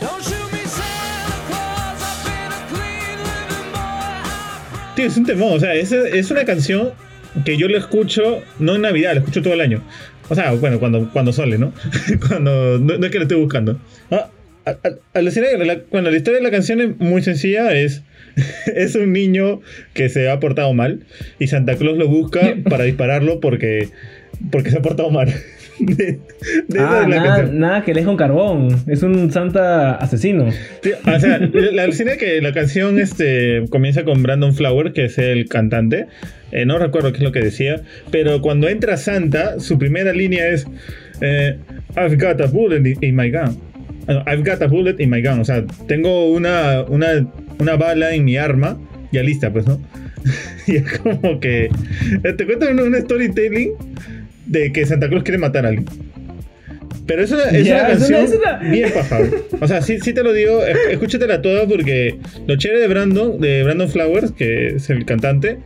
Don't 0.00 0.22
shoot 0.22 0.52
me, 0.52 0.58
Santa 0.66 1.44
Claus. 1.48 2.02
I've 2.02 2.24
been 2.24 2.52
a 2.52 2.60
clean 2.70 3.18
living 3.18 3.72
boy. 3.72 4.92
I 4.92 4.94
Tío, 4.96 5.06
es 5.06 5.16
un 5.16 5.24
temón, 5.26 5.52
o 5.54 5.60
sea, 5.60 5.74
es, 5.74 5.90
es 5.92 6.30
una 6.30 6.44
canción 6.44 6.90
que 7.44 7.56
yo 7.56 7.68
lo 7.68 7.76
escucho, 7.78 8.42
no 8.58 8.74
en 8.76 8.82
Navidad, 8.82 9.12
lo 9.14 9.20
escucho 9.20 9.42
todo 9.42 9.54
el 9.54 9.60
año. 9.60 9.82
O 10.28 10.34
sea, 10.34 10.52
bueno, 10.52 10.78
cuando, 10.78 11.10
cuando 11.12 11.32
sale, 11.32 11.58
¿no? 11.58 11.72
cuando, 12.28 12.78
no, 12.78 12.98
no 12.98 13.04
es 13.06 13.10
que 13.10 13.18
lo 13.18 13.22
esté 13.24 13.34
buscando. 13.34 13.80
Ah, 14.10 14.28
alucina 15.14 15.46
que 15.50 15.64
la- 15.64 15.80
bueno, 15.90 16.10
la 16.10 16.16
historia 16.16 16.38
de 16.38 16.44
la 16.44 16.50
canción 16.50 16.80
es 16.80 16.98
muy 16.98 17.22
sencilla, 17.22 17.72
es, 17.74 18.02
es 18.74 18.94
un 18.94 19.12
niño 19.12 19.60
que 19.94 20.08
se 20.08 20.28
ha 20.30 20.38
portado 20.40 20.72
mal 20.74 21.00
y 21.38 21.46
Santa 21.48 21.76
Claus 21.76 21.96
lo 21.98 22.08
busca 22.08 22.54
para 22.68 22.84
dispararlo 22.84 23.40
porque, 23.40 23.88
porque 24.50 24.70
se 24.70 24.78
ha 24.78 24.82
portado 24.82 25.10
mal. 25.10 25.32
De, 25.80 26.18
de 26.68 26.78
Ah, 26.78 27.06
nada, 27.08 27.42
nada 27.50 27.84
que 27.84 27.94
le 27.94 28.06
un 28.06 28.18
carbón. 28.18 28.82
Es 28.86 29.02
un 29.02 29.32
santa 29.32 29.94
asesino. 29.94 30.50
Sí, 30.82 30.90
o 31.06 31.18
sea, 31.20 31.38
la 31.38 31.84
alucina 31.84 32.18
que 32.18 32.38
la 32.42 32.52
canción 32.52 32.98
este, 32.98 33.64
comienza 33.70 34.04
con 34.04 34.22
Brandon 34.22 34.54
Flower, 34.54 34.92
que 34.92 35.06
es 35.06 35.16
el 35.16 35.48
cantante. 35.48 36.04
Eh, 36.52 36.66
no 36.66 36.78
recuerdo 36.78 37.12
qué 37.12 37.18
es 37.18 37.24
lo 37.24 37.32
que 37.32 37.40
decía. 37.40 37.80
Pero 38.10 38.42
cuando 38.42 38.68
entra 38.68 38.98
Santa, 38.98 39.58
su 39.58 39.78
primera 39.78 40.12
línea 40.12 40.48
es 40.48 40.66
eh, 41.22 41.56
I've 41.96 42.16
got 42.16 42.42
a 42.42 42.46
bullet 42.48 42.82
in 43.00 43.16
my 43.16 43.30
gun. 43.30 43.58
I've 44.26 44.42
got 44.44 44.62
a 44.62 44.66
bullet 44.68 44.96
in 45.00 45.10
my 45.10 45.20
gun. 45.22 45.40
O 45.40 45.44
sea, 45.44 45.64
tengo 45.86 46.28
una, 46.32 46.82
una, 46.88 47.26
una 47.58 47.76
bala 47.76 48.14
en 48.14 48.24
mi 48.24 48.36
arma. 48.36 48.78
Ya 49.12 49.22
lista, 49.22 49.52
pues, 49.52 49.66
¿no? 49.66 49.80
y 50.66 50.76
es 50.76 50.98
como 50.98 51.40
que... 51.40 51.64
eh, 52.24 52.32
Te 52.36 52.44
cuento 52.46 52.68
un, 52.70 52.80
un 52.80 52.94
storytelling 53.00 53.72
de 54.46 54.72
que 54.72 54.86
Santa 54.86 55.08
Claus 55.08 55.22
quiere 55.24 55.38
matar 55.38 55.64
a 55.66 55.70
alguien. 55.70 55.86
Pero 57.06 57.24
es 57.24 57.32
una, 57.32 57.42
es 57.44 57.66
Ya, 57.66 57.74
una 57.74 57.88
es 57.88 57.98
canción 57.98 58.20
una- 58.20 58.28
es 58.28 58.34
una- 58.38 58.70
bien 58.70 58.90
pasable. 58.92 59.30
O 59.60 59.66
sea, 59.66 59.82
sí, 59.82 59.98
sí 60.00 60.12
te 60.12 60.22
lo 60.22 60.32
digo, 60.32 60.62
es- 60.64 60.76
escúchatela 60.92 61.42
toda 61.42 61.66
porque 61.66 62.16
lo 62.46 62.56
chévere 62.56 62.80
de 62.82 62.86
Brandon, 62.88 63.40
de 63.40 63.64
Brandon 63.64 63.88
Flowers, 63.88 64.30
que 64.30 64.68
es 64.76 64.90
el 64.90 65.04
cantante, 65.04 65.58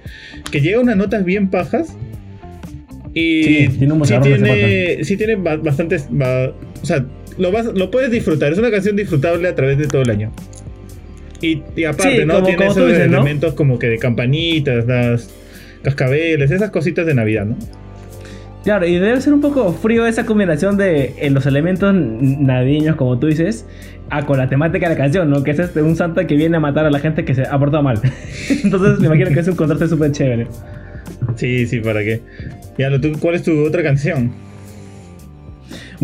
que 0.50 0.60
llega 0.62 0.80
unas 0.80 0.96
notas 0.96 1.22
bien 1.24 1.48
pajas. 1.50 1.94
Y 3.12 3.44
Sí, 3.44 3.68
tiene 3.78 3.92
un 3.92 4.04
sí 4.06 4.14
tiene, 4.22 5.04
sí 5.04 5.16
tiene 5.16 5.36
ba- 5.36 5.56
bastantes. 5.56 6.06
ba- 6.10 6.52
o 6.82 6.86
sea, 6.86 7.04
lo, 7.38 7.52
vas, 7.52 7.66
lo 7.66 7.90
puedes 7.90 8.10
disfrutar. 8.10 8.52
Es 8.52 8.58
una 8.58 8.70
canción 8.70 8.96
disfrutable 8.96 9.48
a 9.48 9.54
través 9.54 9.78
de 9.78 9.86
todo 9.86 10.02
el 10.02 10.10
año. 10.10 10.32
Y, 11.40 11.62
y 11.76 11.84
aparte, 11.84 12.20
Sí, 12.20 12.24
¿no? 12.26 12.34
como- 12.34 12.46
tiene 12.46 12.58
como 12.58 12.70
esos 12.72 12.88
dices, 12.88 13.08
¿no? 13.10 13.18
elementos 13.18 13.54
como 13.54 13.78
que 13.78 13.88
de 13.88 13.98
campanitas, 13.98 14.86
las 14.86 15.28
cascabeles, 15.82 16.50
esas 16.50 16.70
cositas 16.70 17.04
de 17.06 17.14
Navidad, 17.14 17.44
¿no? 17.46 17.56
Claro, 18.64 18.86
y 18.86 18.94
debe 18.98 19.20
ser 19.20 19.34
un 19.34 19.42
poco 19.42 19.74
frío 19.74 20.06
esa 20.06 20.24
combinación 20.24 20.78
de 20.78 21.12
eh, 21.18 21.28
los 21.28 21.44
elementos 21.44 21.94
navideños, 21.94 22.96
como 22.96 23.18
tú 23.18 23.26
dices, 23.26 23.66
a 24.08 24.24
con 24.24 24.38
la 24.38 24.48
temática 24.48 24.88
de 24.88 24.94
la 24.94 24.98
canción, 24.98 25.28
¿no? 25.28 25.42
Que 25.42 25.50
es 25.50 25.58
este, 25.58 25.82
un 25.82 25.96
santa 25.96 26.26
que 26.26 26.34
viene 26.34 26.56
a 26.56 26.60
matar 26.60 26.86
a 26.86 26.90
la 26.90 26.98
gente 26.98 27.26
que 27.26 27.34
se 27.34 27.42
ha 27.42 27.58
portado 27.58 27.82
mal. 27.82 28.00
Entonces 28.64 29.00
me 29.00 29.06
imagino 29.08 29.30
que 29.34 29.40
es 29.40 29.48
un 29.48 29.56
contraste 29.56 29.86
súper 29.88 30.12
chévere. 30.12 30.46
Sí, 31.36 31.66
sí, 31.66 31.80
¿para 31.80 32.00
qué? 32.02 32.22
Tú- 33.02 33.12
¿cuál 33.20 33.34
es 33.34 33.42
tu 33.42 33.66
otra 33.66 33.82
canción? 33.82 34.32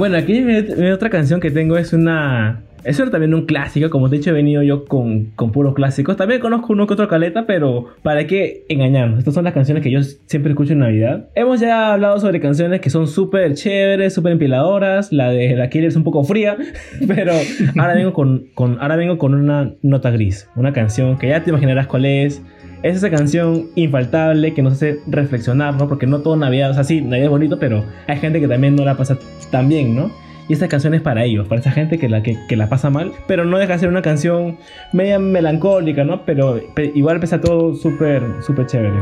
Bueno, 0.00 0.16
aquí 0.16 0.40
mi, 0.40 0.62
mi 0.62 0.90
otra 0.92 1.10
canción 1.10 1.40
que 1.40 1.50
tengo 1.50 1.76
es 1.76 1.92
una... 1.92 2.62
Es 2.84 2.96
también 2.96 3.34
un 3.34 3.44
clásico, 3.44 3.90
como 3.90 4.08
te 4.08 4.16
he 4.16 4.18
dicho, 4.18 4.30
he 4.30 4.32
venido 4.32 4.62
yo 4.62 4.86
con, 4.86 5.26
con 5.36 5.52
puros 5.52 5.74
clásicos. 5.74 6.16
También 6.16 6.40
conozco 6.40 6.72
uno 6.72 6.86
que 6.86 6.94
otro 6.94 7.06
caleta, 7.06 7.44
pero 7.44 7.88
¿para 8.02 8.26
qué 8.26 8.64
engañarnos? 8.70 9.18
Estas 9.18 9.34
son 9.34 9.44
las 9.44 9.52
canciones 9.52 9.82
que 9.82 9.90
yo 9.90 10.00
siempre 10.02 10.52
escucho 10.52 10.72
en 10.72 10.78
Navidad. 10.78 11.28
Hemos 11.34 11.60
ya 11.60 11.92
hablado 11.92 12.18
sobre 12.18 12.40
canciones 12.40 12.80
que 12.80 12.88
son 12.88 13.08
súper 13.08 13.52
chéveres, 13.52 14.14
súper 14.14 14.32
empiladoras. 14.32 15.12
La 15.12 15.28
de 15.28 15.54
la 15.54 15.68
Killer 15.68 15.88
es 15.88 15.96
un 15.96 16.04
poco 16.04 16.24
fría, 16.24 16.56
pero 17.06 17.34
ahora 17.76 17.92
vengo 17.92 18.14
con, 18.14 18.46
con, 18.54 18.80
ahora 18.80 18.96
vengo 18.96 19.18
con 19.18 19.34
una 19.34 19.74
nota 19.82 20.10
gris. 20.10 20.48
Una 20.56 20.72
canción 20.72 21.18
que 21.18 21.28
ya 21.28 21.44
te 21.44 21.50
imaginarás 21.50 21.86
cuál 21.86 22.06
es. 22.06 22.42
Es 22.82 22.96
esa 22.96 23.10
canción 23.10 23.66
infaltable 23.74 24.54
que 24.54 24.62
nos 24.62 24.74
hace 24.74 25.00
reflexionar, 25.06 25.74
¿no? 25.74 25.86
Porque 25.88 26.06
no 26.06 26.20
todo 26.20 26.36
Navidad 26.36 26.70
es 26.70 26.78
así, 26.78 27.00
Navidad 27.02 27.24
es 27.24 27.30
bonito, 27.30 27.58
pero 27.58 27.84
hay 28.06 28.16
gente 28.18 28.40
que 28.40 28.48
también 28.48 28.74
no 28.76 28.84
la 28.84 28.96
pasa 28.96 29.18
tan 29.50 29.68
bien, 29.68 29.94
¿no? 29.96 30.10
y 30.48 30.52
esta 30.52 30.66
canción 30.66 30.94
es 30.94 31.00
para 31.00 31.22
ellos, 31.22 31.46
para 31.46 31.60
esa 31.60 31.70
gente 31.70 31.96
que 31.96 32.08
la, 32.08 32.24
que, 32.24 32.36
que 32.48 32.56
la 32.56 32.68
pasa 32.68 32.90
mal, 32.90 33.12
pero 33.28 33.44
no 33.44 33.56
deja 33.56 33.74
de 33.74 33.78
ser 33.78 33.88
una 33.88 34.02
canción 34.02 34.58
media 34.92 35.20
melancólica, 35.20 36.02
¿no? 36.02 36.24
Pero, 36.24 36.60
pe- 36.74 36.90
igual 36.92 37.20
pesa 37.20 37.40
todo 37.40 37.72
súper, 37.76 38.20
súper 38.44 38.66
chévere. 38.66 38.98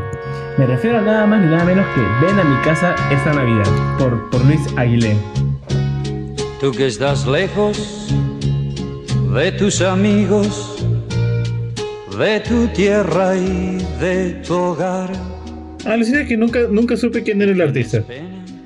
Me 0.59 0.67
refiero 0.67 0.99
a 0.99 1.01
nada 1.01 1.25
más 1.27 1.41
ni 1.43 1.47
nada 1.51 1.65
menos 1.65 1.87
que 1.95 2.03
Ven 2.27 2.39
a 2.39 2.45
mi 2.45 2.55
casa 2.63 2.95
esta 3.11 3.33
Navidad, 3.33 3.65
por, 3.99 4.29
por 4.29 4.45
Luis 4.45 4.61
Aguilé. 4.77 5.17
Tú 6.61 6.71
que 6.73 6.87
estás 6.87 7.27
lejos 7.27 8.15
de 9.35 9.53
tus 9.53 9.81
amigos, 9.81 10.85
de 12.19 12.41
tu 12.41 12.67
tierra 12.69 13.37
y 13.37 13.79
de 14.01 14.41
tu 14.45 14.55
hogar. 14.55 15.09
Alucina 15.87 16.27
que 16.27 16.37
nunca, 16.37 16.61
nunca 16.69 16.97
supe 16.97 17.23
quién 17.23 17.41
era 17.41 17.53
el 17.53 17.61
artista. 17.61 18.03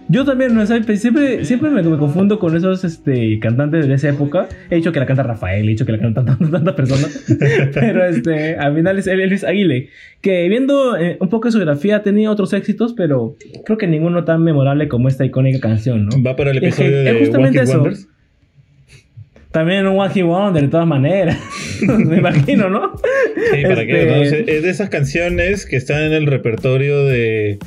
Yo 0.08 0.24
también, 0.24 0.54
no 0.54 0.64
sé, 0.66 0.80
pues, 0.80 1.00
siempre, 1.00 1.44
siempre 1.44 1.70
me, 1.70 1.82
me 1.82 1.98
confundo 1.98 2.38
con 2.38 2.56
esos 2.56 2.82
este, 2.84 3.38
cantantes 3.40 3.86
de 3.86 3.94
esa 3.94 4.08
época. 4.08 4.48
He 4.70 4.76
dicho 4.76 4.90
que 4.90 5.00
la 5.00 5.06
canta 5.06 5.22
Rafael, 5.22 5.66
he 5.66 5.68
dicho 5.68 5.84
que 5.84 5.92
la 5.92 5.98
cantan 5.98 6.24
tantas, 6.24 6.50
tantas 6.50 6.74
personas. 6.74 7.24
Pero 7.74 8.04
este, 8.06 8.56
al 8.56 8.74
final 8.74 8.98
es 8.98 9.06
Luis 9.06 9.44
Aguile. 9.44 9.90
Que 10.22 10.48
viendo 10.48 10.96
eh, 10.96 11.18
un 11.20 11.28
poco 11.28 11.48
de 11.48 11.52
su 11.52 11.60
grafía 11.60 11.96
ha 11.96 12.02
tenido 12.02 12.32
otros 12.32 12.52
éxitos, 12.54 12.94
pero 12.94 13.36
creo 13.64 13.76
que 13.76 13.88
ninguno 13.88 14.24
tan 14.24 14.42
memorable 14.44 14.86
como 14.86 15.08
esta 15.08 15.24
icónica 15.24 15.58
canción, 15.60 16.06
¿no? 16.06 16.22
Va 16.22 16.36
para 16.36 16.52
el 16.52 16.58
Es 16.58 16.60
que 16.60 16.68
episodio 16.68 16.98
es 16.98 17.04
de 17.04 17.18
justamente 17.18 17.58
One 17.58 17.68
eso. 17.68 17.78
Wonders. 17.80 18.08
También 19.52 19.86
un 19.86 19.98
One 19.98 20.12
Hit 20.12 20.24
Wonder, 20.24 20.62
de 20.62 20.68
todas 20.68 20.86
maneras. 20.86 21.38
me 21.86 22.16
imagino, 22.16 22.68
¿no? 22.70 22.92
Sí, 23.52 23.62
para 23.62 23.84
qué. 23.86 24.02
Este, 24.02 24.06
¿no? 24.06 24.22
Es- 24.22 24.48
Es 24.48 24.62
de 24.62 24.70
esas 24.70 24.88
canciones 24.88 25.66
que 25.66 25.76
están 25.76 26.02
en 26.02 26.12
el 26.12 26.26
repertorio 26.26 27.04
de, 27.04 27.58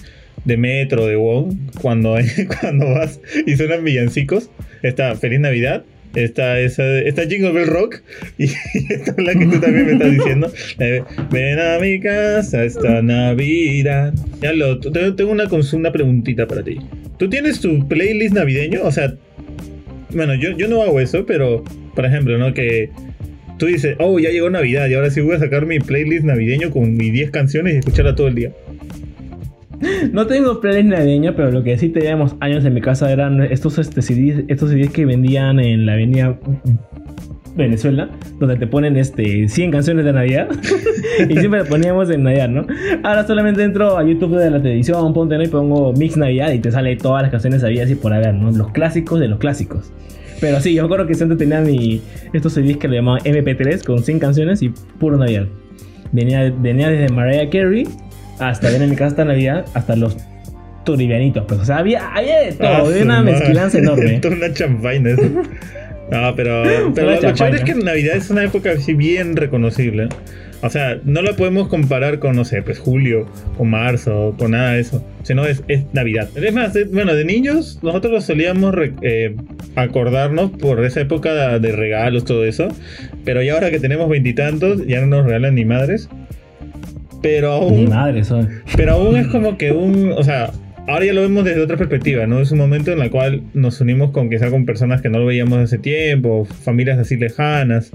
de 0.45 0.57
Metro, 0.57 1.05
de 1.05 1.15
WOW, 1.15 1.55
cuando, 1.81 2.17
cuando 2.61 2.89
vas 2.89 3.19
y 3.45 3.55
suenan 3.55 3.83
villancicos. 3.83 4.49
Está 4.81 5.15
Feliz 5.15 5.39
Navidad. 5.39 5.83
Está, 6.15 6.59
esa, 6.61 6.99
está 7.01 7.23
Jingle 7.27 7.51
Bell 7.51 7.67
Rock 7.67 8.01
y, 8.37 8.45
esta 8.45 9.11
es 9.11 9.17
la 9.17 9.33
que 9.33 9.45
tú 9.47 9.59
también 9.59 9.85
me 9.85 9.91
estás 9.93 10.11
diciendo. 10.13 10.51
Ven 11.29 11.59
a 11.59 11.77
mi 11.79 11.99
casa 11.99 12.63
esta 12.63 13.01
Navidad. 13.01 14.13
Ya 14.41 14.53
lo, 14.53 14.79
te- 14.79 15.11
tengo 15.11 15.31
una, 15.31 15.43
una 15.73 15.91
preguntita 15.91 16.47
para 16.47 16.63
ti. 16.63 16.77
¿Tú 17.19 17.29
tienes 17.29 17.59
tu 17.59 17.85
playlist 17.87 18.33
navideño? 18.33 18.81
O 18.83 18.91
sea, 18.93 19.13
bueno, 20.15 20.33
yo, 20.35 20.51
yo 20.57 20.67
no 20.67 20.81
hago 20.81 20.99
eso, 20.99 21.25
pero 21.25 21.63
por 21.93 22.05
ejemplo, 22.05 22.37
¿no? 22.37 22.53
Que 22.53 22.89
tú 23.57 23.67
dices, 23.67 23.95
oh, 23.99 24.19
ya 24.19 24.29
llegó 24.29 24.49
Navidad 24.49 24.87
y 24.87 24.93
ahora 24.93 25.09
sí 25.09 25.21
voy 25.21 25.35
a 25.35 25.39
sacar 25.39 25.65
mi 25.65 25.79
playlist 25.79 26.25
navideño 26.25 26.71
con 26.71 26.95
mis 26.95 27.13
10 27.13 27.31
canciones 27.31 27.75
y 27.75 27.77
escucharla 27.77 28.15
todo 28.15 28.27
el 28.27 28.35
día. 28.35 28.51
No 30.11 30.25
tengo 30.25 30.61
playlist 30.61 30.87
navideño, 30.87 31.35
pero 31.35 31.51
lo 31.51 31.63
que 31.63 31.77
sí 31.77 31.89
teníamos 31.89 32.35
años 32.39 32.65
en 32.65 32.73
mi 32.73 32.81
casa 32.81 33.11
eran 33.11 33.41
estos, 33.43 33.77
este, 33.77 33.99
estos 34.47 34.69
CDs 34.69 34.89
que 34.89 35.05
vendían 35.05 35.59
en 35.59 35.85
la 35.85 35.93
avenida 35.93 36.39
Venezuela, 37.55 38.09
donde 38.39 38.57
te 38.57 38.67
ponen 38.67 38.97
este, 38.97 39.47
100 39.47 39.71
canciones 39.71 40.05
de 40.05 40.13
Navidad. 40.13 40.47
y 41.29 41.37
siempre 41.37 41.63
le 41.63 41.65
poníamos 41.69 42.09
en 42.09 42.23
Navidad, 42.23 42.49
¿no? 42.49 42.65
Ahora 43.03 43.25
solamente 43.25 43.63
entro 43.63 43.97
a 43.97 44.03
YouTube 44.03 44.37
de 44.37 44.49
la 44.51 44.61
televisión, 44.61 45.13
ponte 45.13 45.37
¿no? 45.37 45.43
y 45.43 45.47
pongo 45.47 45.93
Mix 45.93 46.17
Navidad 46.17 46.51
y 46.51 46.59
te 46.59 46.71
sale 46.71 46.95
todas 46.97 47.21
las 47.21 47.31
canciones 47.31 47.61
navideñas 47.61 47.89
y 47.91 47.95
por 47.95 48.13
haber, 48.13 48.33
¿no? 48.33 48.51
Los 48.51 48.71
clásicos 48.71 49.19
de 49.19 49.27
los 49.27 49.39
clásicos. 49.39 49.91
Pero 50.41 50.59
sí, 50.59 50.73
yo 50.73 50.83
me 50.83 50.87
acuerdo 50.87 51.07
que 51.07 51.13
siempre 51.15 51.37
tenía 51.37 51.61
mi, 51.61 52.01
estos 52.33 52.53
CDs 52.53 52.77
que 52.77 52.89
le 52.89 52.97
llamaban 52.97 53.21
MP3 53.23 53.83
con 53.83 54.03
100 54.03 54.19
canciones 54.19 54.61
y 54.61 54.69
puro 54.99 55.17
Navidad. 55.17 55.47
Venía, 56.11 56.53
venía 56.57 56.89
desde 56.89 57.13
Mariah 57.13 57.49
Carey 57.49 57.87
hasta 58.39 58.69
ven 58.69 58.81
en 58.81 58.89
mi 58.89 58.95
casa 58.97 59.11
hasta 59.11 59.25
Navidad, 59.25 59.65
hasta 59.73 59.95
los 59.95 60.17
turibianitos. 60.83 61.45
Pues, 61.47 61.61
o 61.61 61.65
sea, 61.65 61.77
había, 61.77 62.07
había 62.13 62.39
de 62.41 62.51
todo, 62.51 62.67
Ah, 62.67 62.77
había 62.79 63.03
una 63.03 63.21
madre. 63.21 63.31
mezquilanza 63.39 63.77
enorme. 63.79 64.19
Toda 64.21 64.35
una 64.35 64.53
champaña 64.53 65.09
eso. 65.11 65.23
No, 66.11 66.33
pero, 66.35 66.63
pero 66.93 67.19
lo, 67.21 67.31
chévere 67.33 67.57
es 67.57 67.63
que 67.63 67.75
Navidad 67.75 68.15
es 68.15 68.29
una 68.29 68.43
época 68.43 68.71
así 68.71 68.93
bien 68.93 69.35
reconocible. 69.35 70.07
O 70.61 70.69
sea, 70.69 70.97
no 71.03 71.21
la 71.21 71.33
podemos 71.33 71.67
comparar 71.67 72.17
con, 72.17 72.35
no 72.35 72.43
sé, 72.45 72.63
pues 72.63 72.79
julio 72.79 73.27
o 73.59 73.65
marzo, 73.65 74.33
con 74.39 74.51
nada 74.51 74.71
de 74.71 74.79
eso. 74.79 75.05
Sino 75.21 75.45
es, 75.45 75.61
es 75.67 75.83
Navidad. 75.93 76.29
Es 76.35 76.53
más, 76.53 76.75
es- 76.75 76.89
bueno, 76.91 77.13
de 77.13 77.23
niños 77.25 77.79
nosotros 77.83 78.23
solíamos 78.25 78.73
re- 78.73 78.93
eh, 79.03 79.35
acordarnos 79.75 80.51
por 80.51 80.83
esa 80.83 81.01
época 81.01 81.33
de, 81.33 81.59
de 81.59 81.71
regalos, 81.75 82.25
todo 82.25 82.45
eso. 82.45 82.69
Pero 83.25 83.43
ya 83.43 83.53
ahora 83.53 83.69
que 83.69 83.79
tenemos 83.79 84.09
veintitantos, 84.09 84.87
ya 84.87 85.01
no 85.01 85.07
nos 85.07 85.25
regalan 85.25 85.53
ni 85.55 85.65
madres. 85.65 86.09
Pero 87.21 87.51
aún... 87.51 87.75
Mi 87.75 87.87
madre, 87.87 88.19
eso. 88.19 88.47
Pero 88.75 88.93
aún 88.93 89.17
es 89.17 89.27
como 89.27 89.57
que 89.57 89.71
un. 89.71 90.13
O 90.13 90.23
sea, 90.23 90.51
ahora 90.87 91.05
ya 91.05 91.13
lo 91.13 91.21
vemos 91.21 91.43
desde 91.45 91.61
otra 91.61 91.77
perspectiva, 91.77 92.25
¿no? 92.27 92.39
Es 92.39 92.51
un 92.51 92.57
momento 92.59 92.91
en 92.91 92.99
el 93.01 93.09
cual 93.09 93.41
nos 93.53 93.81
unimos 93.81 94.11
con 94.11 94.29
quizá 94.29 94.49
con 94.49 94.65
personas 94.65 95.01
que 95.01 95.09
no 95.09 95.19
lo 95.19 95.25
veíamos 95.25 95.59
hace 95.59 95.77
tiempo, 95.77 96.45
familias 96.45 96.99
así 96.99 97.17
lejanas. 97.17 97.91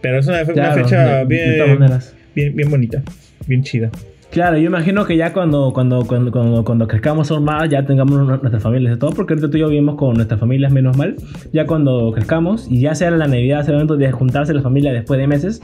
Pero 0.00 0.18
es 0.18 0.26
una, 0.26 0.38
fe- 0.44 0.52
una 0.52 0.54
Claro, 0.54 0.84
fecha 0.84 1.24
de- 1.24 1.36
de 1.36 1.54
bien, 1.64 1.78
maneras. 1.78 2.14
bien, 2.34 2.54
bien 2.54 2.70
bonita, 2.70 3.02
bien 3.46 3.62
chida. 3.62 3.90
Claro, 4.30 4.58
yo 4.58 4.66
imagino 4.66 5.06
que 5.06 5.16
ya 5.16 5.32
cuando, 5.32 5.72
cuando, 5.72 6.04
cuando, 6.06 6.30
cuando, 6.30 6.62
cuando 6.62 6.86
crezcamos 6.86 7.30
aún 7.30 7.44
más, 7.44 7.68
ya 7.70 7.84
tengamos 7.86 8.18
nu- 8.18 8.26
nuestras 8.26 8.62
familias 8.62 8.92
de 8.92 8.98
todo, 8.98 9.10
porque 9.12 9.32
ahorita 9.32 9.50
tú 9.50 9.56
y 9.56 9.60
yo 9.60 9.68
vivimos 9.68 9.96
con 9.96 10.14
nuestras 10.14 10.38
familias, 10.38 10.70
menos 10.70 10.96
mal. 10.98 11.16
Ya 11.52 11.66
cuando 11.66 12.12
crezcamos 12.12 12.68
y 12.70 12.80
ya 12.82 12.94
sea 12.94 13.10
la 13.10 13.26
Navidad, 13.26 13.62
sea 13.62 13.70
el 13.70 13.76
momento 13.76 13.96
de 13.96 14.12
juntarse 14.12 14.52
la 14.52 14.60
familia 14.62 14.92
después 14.92 15.18
de 15.18 15.26
meses, 15.26 15.62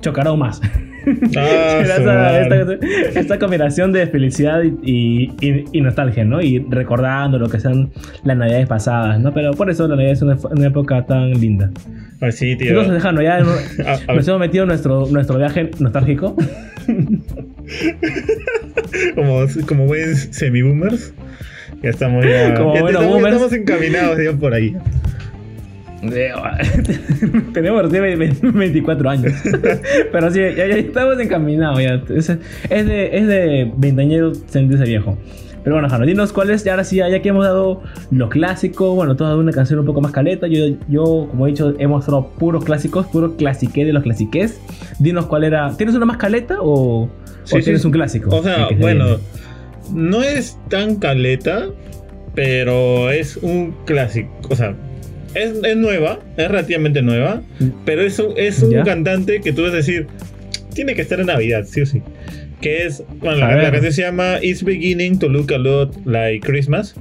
chocará 0.00 0.30
aún 0.30 0.38
más. 0.38 0.60
Ah, 1.36 1.80
esta, 2.40 3.18
esta 3.20 3.38
combinación 3.38 3.92
de 3.92 4.06
felicidad 4.06 4.62
y, 4.62 4.74
y- 4.82 5.32
y- 5.40 5.64
y 5.72 5.80
nostalgia, 5.80 6.24
¿no? 6.24 6.40
Y 6.40 6.58
recordando 6.70 7.38
lo 7.38 7.48
que 7.48 7.60
sean 7.60 7.90
las 8.24 8.36
navidades 8.36 8.66
pasadas, 8.68 9.20
¿no? 9.20 9.32
Pero 9.34 9.52
por 9.52 9.70
eso 9.70 9.86
la 9.88 9.96
Navidad 9.96 10.12
es 10.12 10.22
una, 10.22 10.36
una 10.50 10.66
época 10.66 11.04
tan 11.06 11.30
linda. 11.32 11.70
Ay, 12.20 12.32
sí, 12.32 12.56
tío. 12.56 12.80
Entonces, 12.80 13.02
ya, 13.22 13.38
hemos- 13.40 13.80
A- 13.86 13.92
a 13.94 13.96
ver. 14.06 14.16
nos 14.16 14.28
hemos 14.28 14.40
metido 14.40 14.64
en 14.64 14.68
nuestro, 14.68 15.06
nuestro 15.08 15.36
viaje 15.38 15.70
nostálgico. 15.78 16.36
Como, 19.14 19.46
como 19.66 19.86
buen 19.86 20.16
semi-boomers. 20.16 21.12
Ya 21.82 21.90
estamos 21.90 22.24
ya. 22.24 22.54
Como 22.54 22.74
ya 22.74 22.80
buenos 22.82 23.02
estamos, 23.02 23.06
boomers. 23.20 23.34
estamos 23.36 23.52
encaminados 23.52 24.18
ya 24.22 24.32
por 24.32 24.54
ahí. 24.54 24.74
Tenemos 27.52 27.82
recién 27.82 28.02
ve- 28.02 28.16
ve- 28.16 28.36
24 28.52 29.10
años. 29.10 29.32
Pero 30.12 30.30
sí, 30.30 30.40
ya, 30.40 30.66
ya 30.66 30.76
estamos 30.76 31.18
encaminados. 31.20 31.80
Ya. 31.82 32.02
Es, 32.14 32.28
es 32.30 32.86
de, 32.86 33.16
es 33.16 33.26
de 33.26 34.32
sentirse 34.46 34.84
viejo. 34.84 35.16
Pero 35.62 35.76
bueno, 35.76 35.88
Jano, 35.88 36.04
dinos 36.04 36.30
cuál 36.34 36.50
es, 36.50 36.66
y 36.66 36.68
ahora 36.68 36.84
sí, 36.84 36.96
ya 36.96 37.22
que 37.22 37.30
hemos 37.30 37.42
dado 37.46 37.82
lo 38.10 38.28
clásico, 38.28 38.94
bueno, 38.94 39.16
toda 39.16 39.34
una 39.34 39.50
canción 39.50 39.78
un 39.78 39.86
poco 39.86 40.02
más 40.02 40.12
caleta. 40.12 40.46
Yo, 40.46 40.66
yo 40.88 41.26
como 41.30 41.46
he 41.46 41.50
dicho, 41.52 41.74
he 41.78 41.86
mostrado 41.86 42.28
puros 42.38 42.64
clásicos, 42.66 43.06
puro 43.06 43.36
clasiqué 43.36 43.86
de 43.86 43.94
los 43.94 44.02
clasiqués. 44.02 44.60
Dinos 44.98 45.24
cuál 45.26 45.44
era. 45.44 45.74
¿Tienes 45.76 45.94
una 45.94 46.04
más 46.04 46.18
caleta 46.18 46.58
o, 46.60 47.08
Sí, 47.44 47.54
o 47.56 47.58
sí. 47.58 47.64
tienes 47.64 47.82
un 47.86 47.92
clásico? 47.92 48.36
O 48.36 48.42
sea, 48.42 48.68
se 48.68 48.74
bueno, 48.74 49.04
viene? 49.06 49.20
no 49.94 50.22
es 50.22 50.58
tan 50.68 50.96
caleta, 50.96 51.68
pero 52.34 53.10
es 53.10 53.38
un 53.38 53.74
clásico. 53.86 54.30
O 54.50 54.56
sea, 54.56 54.74
es, 55.34 55.52
es 55.62 55.76
nueva, 55.76 56.20
es 56.36 56.48
relativamente 56.48 57.02
nueva, 57.02 57.42
pero 57.84 58.02
es 58.02 58.18
un, 58.18 58.34
es 58.36 58.62
un 58.62 58.70
¿Ya? 58.72 58.82
cantante 58.84 59.40
que 59.40 59.52
tú 59.52 59.62
vas 59.62 59.72
a 59.72 59.76
decir, 59.76 60.06
tiene 60.74 60.94
que 60.94 61.02
estar 61.02 61.20
en 61.20 61.26
Navidad, 61.26 61.64
sí 61.66 61.80
o 61.82 61.86
sí. 61.86 62.02
Que 62.60 62.86
es, 62.86 63.02
bueno, 63.20 63.38
la, 63.40 63.56
la 63.56 63.70
canción 63.70 63.92
se 63.92 64.02
llama 64.02 64.38
It's 64.42 64.62
Beginning 64.62 65.18
to 65.18 65.28
Look 65.28 65.52
a 65.52 65.58
Lot 65.58 65.94
Like 66.06 66.46
Christmas. 66.46 66.94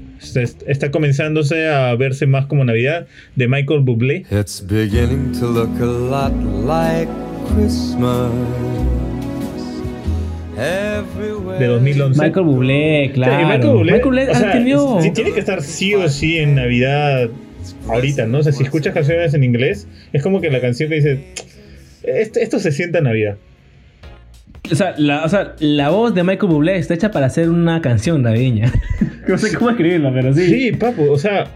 Está 0.68 0.92
comenzándose 0.92 1.68
a 1.70 1.96
verse 1.96 2.26
más 2.28 2.48
como 2.48 2.66
Navidad, 2.66 3.08
de 3.36 3.48
Michael 3.48 3.82
Bublé. 3.82 4.26
It's 4.30 4.66
beginning 4.68 5.32
to 5.40 5.48
look 5.48 5.70
a 5.82 5.86
lot 5.86 6.34
like 6.66 7.10
Christmas. 7.56 8.32
Everywhere. 10.58 11.60
De 11.60 11.66
2011. 11.68 12.22
Michael 12.22 12.46
Bublé, 12.46 13.12
claro. 13.14 13.34
Sí, 13.40 13.46
Michael 13.46 13.74
Bublé, 13.74 14.00
Bublé 14.02 14.28
o 14.28 14.32
ha 14.32 14.36
sea, 14.36 14.52
tenido- 14.52 15.02
sí, 15.02 15.12
tiene 15.12 15.32
que 15.32 15.40
estar 15.40 15.62
sí 15.64 15.96
o 15.96 16.08
sí 16.10 16.38
en 16.38 16.56
Navidad 16.56 17.30
ahorita, 17.88 18.26
¿no? 18.26 18.40
O 18.40 18.44
sea, 18.44 18.52
si 18.52 18.64
escuchas 18.64 18.94
canciones 18.94 19.34
en 19.34 19.44
inglés, 19.44 19.88
es 20.12 20.22
como 20.24 20.42
que 20.42 20.50
la 20.50 20.62
canción 20.62 20.90
que 20.90 20.96
dice, 20.96 21.20
esto, 22.04 22.40
esto 22.40 22.60
se 22.60 22.72
sienta 22.72 23.00
en 23.00 23.06
Navidad. 23.06 23.38
O 24.72 24.76
sea, 24.76 24.96
la, 24.98 25.24
o 25.26 25.30
sea, 25.30 25.56
la 25.60 25.90
voz 25.90 26.16
de 26.16 26.24
Michael 26.24 26.52
Bublé 26.52 26.78
está 26.78 26.94
hecha 26.94 27.12
para 27.12 27.26
hacer 27.26 27.50
una 27.50 27.82
canción 27.82 28.22
navideña. 28.22 28.72
no 29.28 29.38
sé 29.38 29.54
cómo 29.56 29.72
escribirla, 29.72 30.14
pero 30.14 30.34
sí. 30.34 30.48
Sí, 30.48 30.72
papu, 30.72 31.10
o 31.12 31.18
sea... 31.18 31.48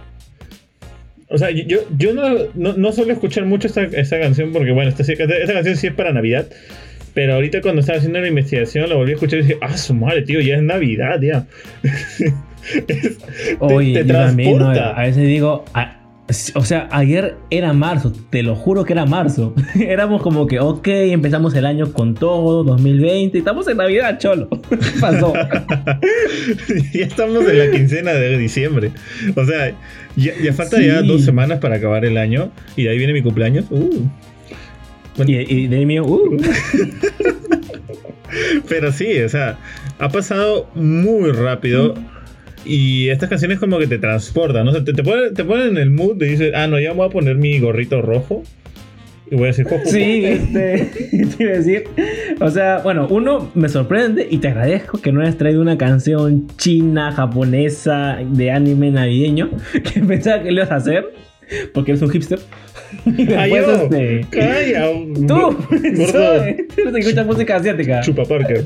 O 1.30 1.38
sea, 1.38 1.52
yo, 1.52 1.80
yo 1.98 2.14
no, 2.14 2.30
no, 2.56 2.74
no 2.78 2.92
suelo 2.94 3.12
escuchar 3.12 3.46
mucho 3.46 3.68
esta, 3.68 3.84
esta 3.84 4.18
canción 4.18 4.54
porque, 4.54 4.72
bueno, 4.72 4.90
esta, 4.90 5.04
canción 5.54 5.76
sí 5.76 5.88
es 5.88 5.94
para 5.94 6.14
Navidad. 6.14 6.48
Pero 7.14 7.34
ahorita 7.34 7.62
cuando 7.62 7.82
estaba 7.82 7.98
haciendo 7.98 8.20
la 8.20 8.28
investigación 8.28 8.88
la 8.88 8.96
volví 8.96 9.12
a 9.12 9.16
escuchar 9.16 9.40
y 9.40 9.42
dije, 9.42 9.58
ah, 9.62 9.76
su 9.76 9.94
madre, 9.94 10.22
tío, 10.22 10.40
ya 10.40 10.56
es 10.56 10.64
Navidad, 10.64 11.20
ya. 11.22 11.46
Es- 12.88 13.18
Oye, 13.60 13.94
te 13.94 14.04
transporta. 14.04 14.92
a 14.92 15.04
veces 15.04 15.26
digo, 15.26 15.64
a, 15.74 15.97
O 16.56 16.66
sea, 16.66 16.90
ayer 16.92 17.38
era 17.50 17.72
marzo, 17.72 18.12
te 18.30 18.44
lo 18.44 18.54
juro 18.56 18.84
que 18.84 18.92
era 18.92 19.06
marzo. 19.06 19.56
Éramos 19.80 20.22
como 20.22 20.46
que, 20.46 20.60
ok, 20.60 20.86
empezamos 20.88 21.56
el 21.56 21.66
año 21.66 21.94
con 21.94 22.16
todo, 22.16 22.66
2020, 22.66 23.38
estamos 23.38 23.66
en 23.70 23.78
Navidad, 23.78 24.20
cholo. 24.20 24.50
¿Qué 24.70 25.00
pasó? 25.00 25.34
ya 26.94 27.06
estamos 27.06 27.48
en 27.48 27.58
la 27.60 27.72
quincena 27.72 28.12
de 28.12 28.38
diciembre. 28.38 28.92
O 29.36 29.46
sea, 29.46 29.74
ya, 30.18 30.34
ya 30.44 30.52
falta 30.52 30.82
ya 30.82 31.02
dos 31.02 31.24
semanas 31.24 31.60
para 31.60 31.78
acabar 31.78 32.04
el 32.04 32.18
año. 32.18 32.52
Y 32.76 32.84
de 32.84 32.90
ahí 32.90 32.98
viene 32.98 33.14
mi 33.14 33.22
cumpleaños. 33.22 33.66
Uh. 33.70 34.06
y, 35.26 35.36
y 35.36 35.68
de 35.68 35.78
ahí 35.78 35.86
mío, 35.86 36.06
uh. 36.06 36.38
Pero 38.68 38.92
sí, 38.92 39.22
o 39.22 39.30
sea, 39.30 39.58
ha 39.98 40.10
pasado 40.10 40.70
muy 40.76 41.32
rápido. 41.32 41.96
Y 42.68 43.10
estas 43.10 43.30
canciones 43.30 43.60
como 43.60 43.80
que 43.80 43.88
te 43.88 43.98
transportan, 43.98 44.66
¿no? 44.66 44.72
O 44.72 44.74
sea, 44.74 44.84
te, 44.84 44.94
te 44.94 45.04
ponen, 45.04 45.34
te 45.34 45.44
ponen 45.46 45.70
en 45.70 45.78
el 45.78 45.90
mood 45.90 46.22
y 46.22 46.26
dices, 46.28 46.52
ah, 46.56 46.68
no, 46.68 46.80
ya 46.80 46.90
me 46.92 46.98
voy 46.98 47.08
a 47.08 47.10
poner 47.10 47.36
mi 47.36 47.60
gorrito 47.60 48.02
rojo. 48.02 48.44
Y 49.30 49.36
voy 49.36 49.44
a 49.44 49.48
decir, 49.48 49.66
"Jo, 49.66 49.76
jo, 49.78 49.84
jo". 49.84 49.90
Sí, 49.92 50.24
este, 50.26 50.90
te 51.38 51.44
iba 51.44 51.52
a 51.54 51.58
decir. 51.58 51.84
O 52.40 52.50
sea, 52.50 52.78
bueno, 52.80 53.08
uno 53.10 53.52
me 53.56 53.68
sorprende 53.68 54.26
y 54.30 54.38
te 54.38 54.48
agradezco 54.48 55.02
que 55.02 55.12
no 55.12 55.20
hayas 55.22 55.38
traído 55.38 55.62
una 55.62 55.78
canción 55.78 56.48
china, 56.58 57.12
japonesa, 57.12 58.20
de 58.24 58.52
anime 58.52 58.90
navideño, 58.92 59.50
que 59.94 60.00
pensaba 60.00 60.42
que 60.44 60.52
lo 60.52 60.58
ibas 60.62 60.72
a 60.72 60.76
hacer, 60.78 61.14
porque 61.74 61.92
eres 61.92 62.02
un 62.04 62.10
hipster. 62.10 62.40
Y 63.06 63.34
Ah, 63.34 63.48
después, 63.48 63.66
yo. 63.66 63.84
este, 63.84 64.26
Calla, 64.30 64.86
Tú, 65.28 65.58
gordo 66.08 66.98
escuchas 66.98 67.26
música 67.26 67.58
asiática. 67.58 68.00
chupa 68.00 68.24
Parker. 68.24 68.64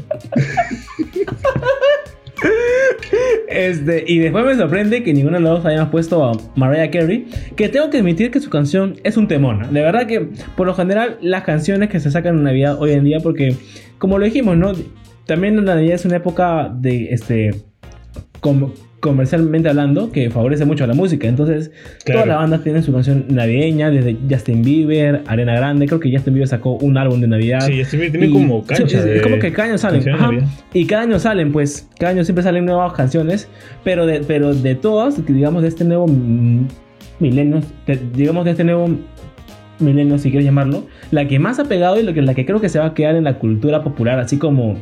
Este, 3.47 4.05
y 4.07 4.19
después 4.19 4.45
me 4.45 4.55
sorprende 4.55 5.03
que 5.03 5.13
ninguno 5.13 5.37
de 5.37 5.43
los 5.43 5.57
dos 5.57 5.65
hayamos 5.65 5.89
puesto 5.89 6.23
a 6.23 6.31
Mariah 6.55 6.89
Carey, 6.89 7.27
que 7.55 7.67
tengo 7.67 7.89
que 7.89 7.97
admitir 7.97 8.31
que 8.31 8.39
su 8.39 8.49
canción 8.49 8.95
es 9.03 9.17
un 9.17 9.27
temón. 9.27 9.73
De 9.73 9.81
verdad 9.81 10.07
que, 10.07 10.29
por 10.55 10.67
lo 10.67 10.73
general, 10.73 11.17
las 11.21 11.43
canciones 11.43 11.89
que 11.89 11.99
se 11.99 12.11
sacan 12.11 12.37
en 12.37 12.43
Navidad 12.43 12.77
hoy 12.79 12.91
en 12.91 13.03
día, 13.03 13.19
porque, 13.19 13.55
como 13.97 14.17
lo 14.17 14.25
dijimos, 14.25 14.57
¿no? 14.57 14.71
También 15.25 15.57
la 15.57 15.75
Navidad 15.75 15.95
es 15.95 16.05
una 16.05 16.17
época 16.17 16.71
de, 16.73 17.09
este, 17.11 17.51
com- 18.39 18.71
comercialmente 18.99 19.67
hablando, 19.67 20.11
que 20.11 20.29
favorece 20.29 20.63
mucho 20.65 20.83
a 20.83 20.87
la 20.87 20.93
música. 20.93 21.27
Entonces, 21.27 21.71
Claro. 22.05 22.19
todas 22.21 22.27
las 22.27 22.37
bandas 22.37 22.63
tienen 22.63 22.83
su 22.83 22.93
canción 22.93 23.25
navideña, 23.29 23.89
desde 23.89 24.15
Justin 24.29 24.61
Bieber, 24.61 25.21
Arena 25.25 25.55
Grande, 25.55 25.87
creo 25.87 25.99
que 25.99 26.11
Justin 26.11 26.35
Bieber 26.35 26.47
sacó 26.47 26.73
un 26.75 26.97
álbum 26.99 27.19
de 27.19 27.27
Navidad. 27.27 27.61
Sí, 27.61 27.79
este 27.79 27.97
tiene 28.11 28.27
Y- 28.27 28.31
como 28.31 28.63
cancha. 28.63 28.87
sí, 28.87 29.09
de 29.09 29.21
como 29.21 29.39
que 29.39 29.51
cada 29.51 29.69
año 29.69 29.77
salen. 29.79 30.07
ajá. 30.07 30.29
Y 30.73 30.85
cada 30.85 31.01
año 31.01 31.17
salen, 31.17 31.51
pues, 31.51 31.89
cada 31.97 32.11
año 32.11 32.23
siempre 32.23 32.43
salen 32.43 32.65
nuevas 32.65 32.93
canciones, 32.93 33.47
pero 33.83 34.05
de, 34.05 34.19
pero 34.19 34.53
de 34.53 34.75
todas, 34.75 35.15
que 35.19 35.33
digamos, 35.33 35.63
de 35.63 35.69
este 35.69 35.83
nuevo 35.83 36.05
milenio, 37.19 37.61
de- 37.87 37.99
digamos, 38.15 38.45
de 38.45 38.51
este 38.51 38.63
nuevo 38.63 38.87
milenio, 39.79 40.17
si 40.19 40.29
quieres 40.29 40.45
llamarlo, 40.45 40.85
la 41.09 41.27
que 41.27 41.39
más 41.39 41.57
ha 41.59 41.65
pegado 41.65 41.99
y 41.99 42.03
lo 42.03 42.13
que, 42.13 42.21
la 42.21 42.35
que 42.35 42.45
creo 42.45 42.61
que 42.61 42.69
se 42.69 42.77
va 42.77 42.85
a 42.87 42.93
quedar 42.93 43.15
en 43.15 43.23
la 43.23 43.39
cultura 43.39 43.83
popular, 43.83 44.19
así 44.19 44.37
como 44.37 44.75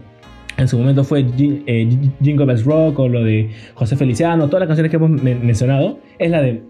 en 0.59 0.67
su 0.67 0.77
momento 0.77 1.03
fue 1.03 1.25
eh, 1.37 1.89
Jingle 2.21 2.45
Bells 2.45 2.63
Rock 2.65 2.99
o 2.99 3.07
lo 3.07 3.23
de 3.23 3.49
José 3.73 3.95
Feliciano, 3.95 4.47
todas 4.47 4.61
las 4.61 4.67
canciones 4.67 4.89
que 4.91 4.97
hemos 4.97 5.09
men- 5.09 5.45
mencionado, 5.45 5.99
es 6.19 6.29
la 6.29 6.41
de 6.41 6.61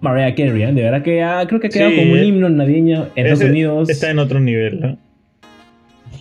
Mariah 0.00 0.34
Carey, 0.34 0.62
¿eh? 0.62 0.72
de 0.72 0.82
verdad 0.82 1.02
que 1.02 1.22
ah, 1.22 1.44
creo 1.46 1.60
que 1.60 1.66
ha 1.68 1.70
quedado 1.70 1.90
Sí, 1.90 1.96
como 1.96 2.12
un 2.12 2.18
eh, 2.18 2.24
himno 2.24 2.48
navideño 2.48 3.08
en 3.14 3.26
Estados 3.26 3.50
Unidos. 3.50 3.90
Está 3.90 4.10
en 4.10 4.18
otro 4.18 4.40
nivel, 4.40 4.80
¿no? 4.80 4.98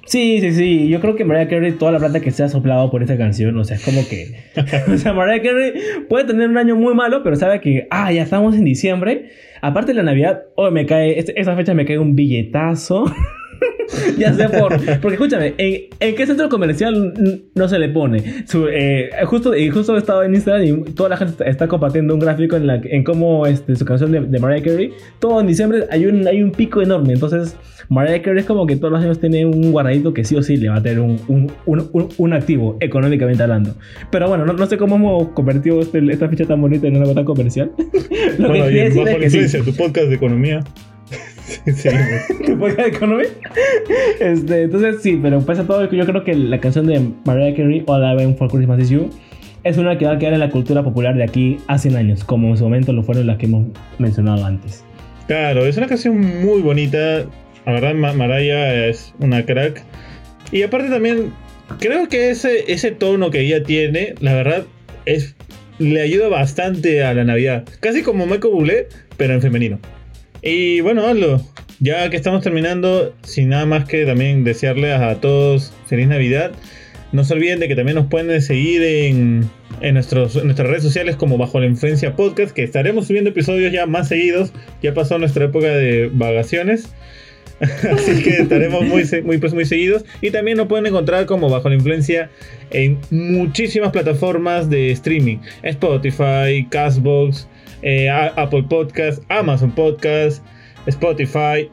Sí, 0.06 0.40
sí, 0.42 0.52
sí. 0.52 0.88
Yo 0.90 1.00
creo 1.00 1.16
que 1.16 1.24
Mariah 1.24 1.48
Carey, 1.48 1.72
toda 1.74 1.92
la 1.94 2.00
plata 2.00 2.20
que 2.20 2.32
se 2.32 2.44
ha 2.44 2.50
soplado 2.50 2.92
por 2.92 3.02
esta 3.02 3.18
canción, 3.18 3.58
o 3.58 3.64
sea, 3.64 3.78
es 3.78 3.84
como 3.86 4.02
que. 4.08 4.36
o 4.94 4.98
sea, 4.98 5.14
Mariah 5.14 5.42
Carey 5.42 5.74
puede 6.10 6.26
tener 6.26 6.50
un 6.50 6.58
año 6.58 6.76
muy 6.76 6.94
malo, 6.94 7.24
pero 7.24 7.36
sabe 7.38 7.62
que, 7.62 7.88
ah, 7.92 8.12
ya 8.12 8.24
estamos 8.24 8.56
en 8.56 8.66
diciembre. 8.66 9.30
Aparte 9.62 9.92
de 9.92 9.98
la 9.98 10.04
Navidad, 10.04 10.42
hoy 10.56 10.72
me 10.72 10.86
cae, 10.86 11.18
esa 11.20 11.56
fecha 11.56 11.74
me 11.74 11.86
cae 11.86 11.98
un 11.98 12.16
billetazo. 12.16 13.06
ya 14.18 14.34
sé 14.34 14.48
por. 14.50 14.78
Porque 15.02 15.16
escúchame, 15.16 15.54
¿en, 15.58 15.82
en 16.00 16.16
qué 16.16 16.26
centro 16.26 16.50
comercial 16.50 17.14
no 17.56 17.68
se 17.68 17.80
le 17.80 17.90
pone? 17.90 18.46
Su, 18.48 18.68
eh, 18.68 19.10
justo, 19.26 19.56
y 19.56 19.70
justo 19.70 19.96
he 19.96 19.98
estado 20.00 20.24
en 20.24 20.34
Instagram 20.36 20.64
y 20.64 20.84
toda 20.94 21.10
la 21.10 21.18
gente 21.18 21.50
está, 21.50 21.68
compartiendo 21.68 22.14
un 22.14 22.20
gráfico 22.20 22.56
en, 22.56 22.68
la, 22.68 22.80
en 22.84 23.04
cómo 23.04 23.46
este, 23.48 23.76
su 23.76 23.86
canción 23.86 24.12
de, 24.12 24.22
de 24.22 24.40
Mariah 24.40 24.64
Carey, 24.64 24.92
todo 25.20 25.40
en 25.42 25.48
diciembre 25.48 25.86
hay 25.90 26.06
un, 26.06 26.28
hay 26.28 26.42
un 26.42 26.52
pico 26.52 26.82
enorme. 26.82 27.14
Entonces, 27.14 27.56
Mariah 27.90 28.22
Carey 28.22 28.40
es 28.40 28.46
como 28.46 28.66
que 28.66 28.76
todos 28.78 28.92
los 28.94 29.04
años 29.04 29.20
tiene 29.20 29.46
un 29.46 29.72
guardadito 29.72 30.14
que 30.14 30.24
sí 30.24 30.36
o 30.36 30.42
sí 30.44 30.58
le 30.58 30.70
va 30.70 30.76
a 30.78 30.82
tener 30.84 31.00
un, 31.00 31.20
un, 31.28 31.52
un, 31.66 32.10
un- 32.18 32.34
activo, 32.34 32.78
económicamente 32.80 33.44
hablando. 33.44 33.76
Pero 34.12 34.30
bueno, 34.30 34.46
no, 34.46 34.54
no 34.54 34.66
sé 34.66 34.78
cómo 34.78 34.96
hemos 34.96 35.30
convertido 35.30 35.82
este- 35.82 36.00
esta 36.12 36.30
fecha 36.30 36.46
tan 36.46 36.62
bonita 36.62 36.88
en 36.88 36.96
algo 36.98 37.14
tan 37.14 37.26
comercial. 37.26 37.72
Lo 38.38 38.48
Bueno, 38.48 38.66
que 38.68 38.88
y 38.88 38.90
bajo 38.90 39.04
la 39.06 39.16
que 39.18 39.30
sí. 39.30 39.38
influencia, 39.40 39.64
tu 39.64 39.74
podcast 39.76 40.08
de 40.08 40.16
economía. 40.16 40.62
sí, 41.76 41.90
¿Tu 42.46 42.58
podcast 42.58 43.02
de? 43.02 43.30
Este, 44.20 44.64
entonces 44.64 45.02
sí, 45.02 45.20
pero 45.22 45.42
pese 45.42 45.62
a 45.62 45.64
todo, 45.66 45.90
yo 45.92 46.06
creo 46.06 46.24
que 46.24 46.34
la 46.34 46.60
canción 46.60 46.88
de 46.88 47.02
Mariah 47.26 47.56
Carey, 47.56 47.84
All 47.88 48.02
I 48.04 48.16
Want 48.24 48.38
for 48.38 48.50
Christmas 48.50 48.80
Is 48.80 48.90
You, 48.90 49.10
es 49.64 49.78
una 49.78 49.98
que 49.98 50.06
va 50.06 50.14
a 50.14 50.18
quedar 50.18 50.34
en 50.34 50.40
la 50.40 50.50
cultura 50.50 50.84
popular 50.84 51.16
de 51.16 51.24
aquí 51.24 51.58
100 51.76 51.96
años, 51.96 52.24
como 52.24 52.50
en 52.50 52.58
su 52.58 52.64
momento 52.64 52.94
lo 52.94 53.04
fueron 53.04 53.28
las 53.28 53.38
que 53.38 53.46
hemos 53.46 53.68
mencionado 54.00 54.46
antes. 54.46 54.84
Claro, 55.28 55.66
es 55.66 55.78
una 55.78 55.88
canción 55.88 56.20
muy 56.20 56.62
bonita. 56.62 57.26
La 57.66 57.74
verdad, 57.74 57.94
Ma- 57.94 58.14
Mariah 58.14 58.88
es 58.88 59.14
una 59.20 59.46
crack. 59.46 59.84
Y 60.52 60.64
aparte 60.64 60.90
también, 60.90 61.32
creo 61.80 62.08
que 62.08 62.32
ese, 62.32 62.72
ese 62.72 62.92
tono 62.92 63.30
que 63.30 63.42
ella 63.42 63.64
tiene, 63.64 64.16
la 64.20 64.34
verdad, 64.34 64.66
es 65.06 65.36
le 65.80 66.02
ayuda 66.02 66.28
bastante 66.28 67.04
a 67.04 67.14
la 67.14 67.24
Navidad. 67.24 67.66
Casi 67.80 68.04
como 68.04 68.26
Michael 68.26 68.54
Bublé, 68.54 68.88
pero 69.18 69.34
en 69.34 69.42
femenino. 69.42 69.80
Y 70.42 70.82
bueno, 70.82 71.06
hazlo. 71.06 71.42
Ya 71.80 72.10
que 72.10 72.18
estamos 72.18 72.44
terminando, 72.44 73.14
sin 73.24 73.50
nada 73.50 73.66
más 73.66 73.88
que 73.88 74.06
también 74.06 74.44
desearles 74.44 75.00
a 75.00 75.20
todos 75.20 75.74
feliz 75.88 76.08
Navidad. 76.08 76.52
No 77.12 77.24
se 77.24 77.34
olviden 77.34 77.60
de 77.60 77.68
que 77.68 77.76
también 77.76 77.96
nos 77.96 78.08
pueden 78.08 78.42
seguir 78.42 78.84
en, 78.84 79.50
en, 79.82 79.94
nuestros, 79.96 80.42
nuestras 80.44 80.70
redes 80.70 80.84
sociales 80.84 81.16
como 81.16 81.38
Bajo 81.38 81.60
la 81.60 81.66
Influencia 81.66 82.16
Podcast, 82.16 82.54
que 82.54 82.64
estaremos 82.64 83.08
subiendo 83.08 83.32
episodios 83.32 83.74
ya 83.74 83.86
más 83.86 84.08
seguidos. 84.08 84.54
Ya 84.82 84.94
pasó 84.94 85.18
nuestra 85.18 85.46
época 85.46 85.68
de 85.68 86.10
vacaciones. 86.14 86.94
Así 87.62 88.24
que 88.24 88.42
estaremos 88.42 88.84
muy, 88.86 89.04
muy, 89.24 89.38
pues, 89.38 89.54
muy 89.54 89.66
seguidos. 89.66 90.04
Y 90.22 90.32
también 90.32 90.58
nos 90.58 90.68
pueden 90.68 90.88
encontrar 90.88 91.26
como 91.26 91.50
Bajo 91.50 91.70
la 91.70 91.76
Influencia 91.76 92.30
en 92.72 92.98
muchísimas 93.12 93.92
plataformas 93.92 94.70
de 94.70 94.92
streaming. 94.92 95.38
Spotify, 95.64 96.66
Castbox, 96.70 97.48
eh, 97.82 98.10
Apple 98.10 98.64
Podcast, 98.70 99.24
Amazon 99.30 99.72
Podcast, 99.72 100.44
Spotify. 100.88 101.70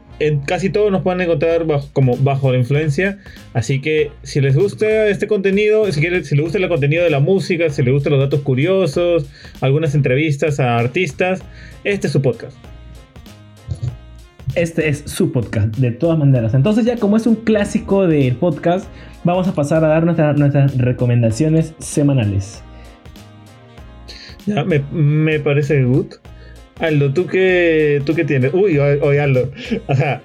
Casi 0.47 0.69
todos 0.69 0.91
nos 0.91 1.03
pueden 1.03 1.21
encontrar 1.21 1.65
bajo- 1.65 1.89
como 1.93 2.17
bajo 2.17 2.51
la 2.51 2.59
influencia. 2.59 3.19
Así 3.55 3.81
que 3.81 4.11
si 4.25 4.41
les 4.41 4.57
gusta 4.57 5.07
este 5.07 5.29
contenido, 5.29 5.91
si, 5.93 6.01
quieren, 6.01 6.25
si 6.25 6.35
les 6.35 6.43
gusta 6.45 6.59
el 6.59 6.69
contenido 6.69 7.05
de 7.05 7.11
la 7.11 7.21
música, 7.21 7.71
si 7.71 7.83
les 7.85 7.93
gustan 7.95 8.13
los 8.15 8.21
datos 8.23 8.41
curiosos, 8.41 9.27
algunas 9.61 9.95
entrevistas 9.95 10.59
a 10.59 10.77
artistas, 10.77 11.43
este 11.85 12.09
es 12.09 12.13
su 12.13 12.21
podcast. 12.21 12.57
Este 14.55 14.89
es 14.89 15.05
su 15.07 15.31
podcast, 15.31 15.77
de 15.77 15.93
todas 15.93 16.19
maneras. 16.19 16.53
Entonces 16.55 16.85
ya 16.85 16.97
como 16.97 17.17
es 17.17 17.27
un 17.29 17.37
clásico 17.37 18.09
del 18.09 18.35
podcast, 18.35 18.89
vamos 19.23 19.47
a 19.47 19.55
pasar 19.55 19.85
a 19.85 19.89
dar 19.89 20.05
nuestra- 20.05 20.33
nuestras 20.33 20.77
recomendaciones 20.77 21.75
semanales. 21.79 22.65
Ya, 24.49 24.65
me, 24.65 24.81
me 24.93 25.39
parece 25.41 25.83
good. 25.85 26.07
Aldo, 26.81 27.13
¿tú 27.13 27.27
qué, 27.27 28.01
¿tú 28.05 28.15
qué 28.15 28.25
tienes? 28.25 28.53
Uy, 28.55 28.79
oye, 28.79 29.21
Aldo. 29.21 29.51
O 29.89 29.95
sea, 29.95 30.23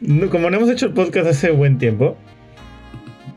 no- 0.00 0.30
como 0.30 0.50
no 0.50 0.56
hemos 0.56 0.70
hecho 0.70 0.86
el 0.86 0.92
podcast 0.92 1.26
hace 1.28 1.50
buen 1.50 1.78
tiempo, 1.78 2.16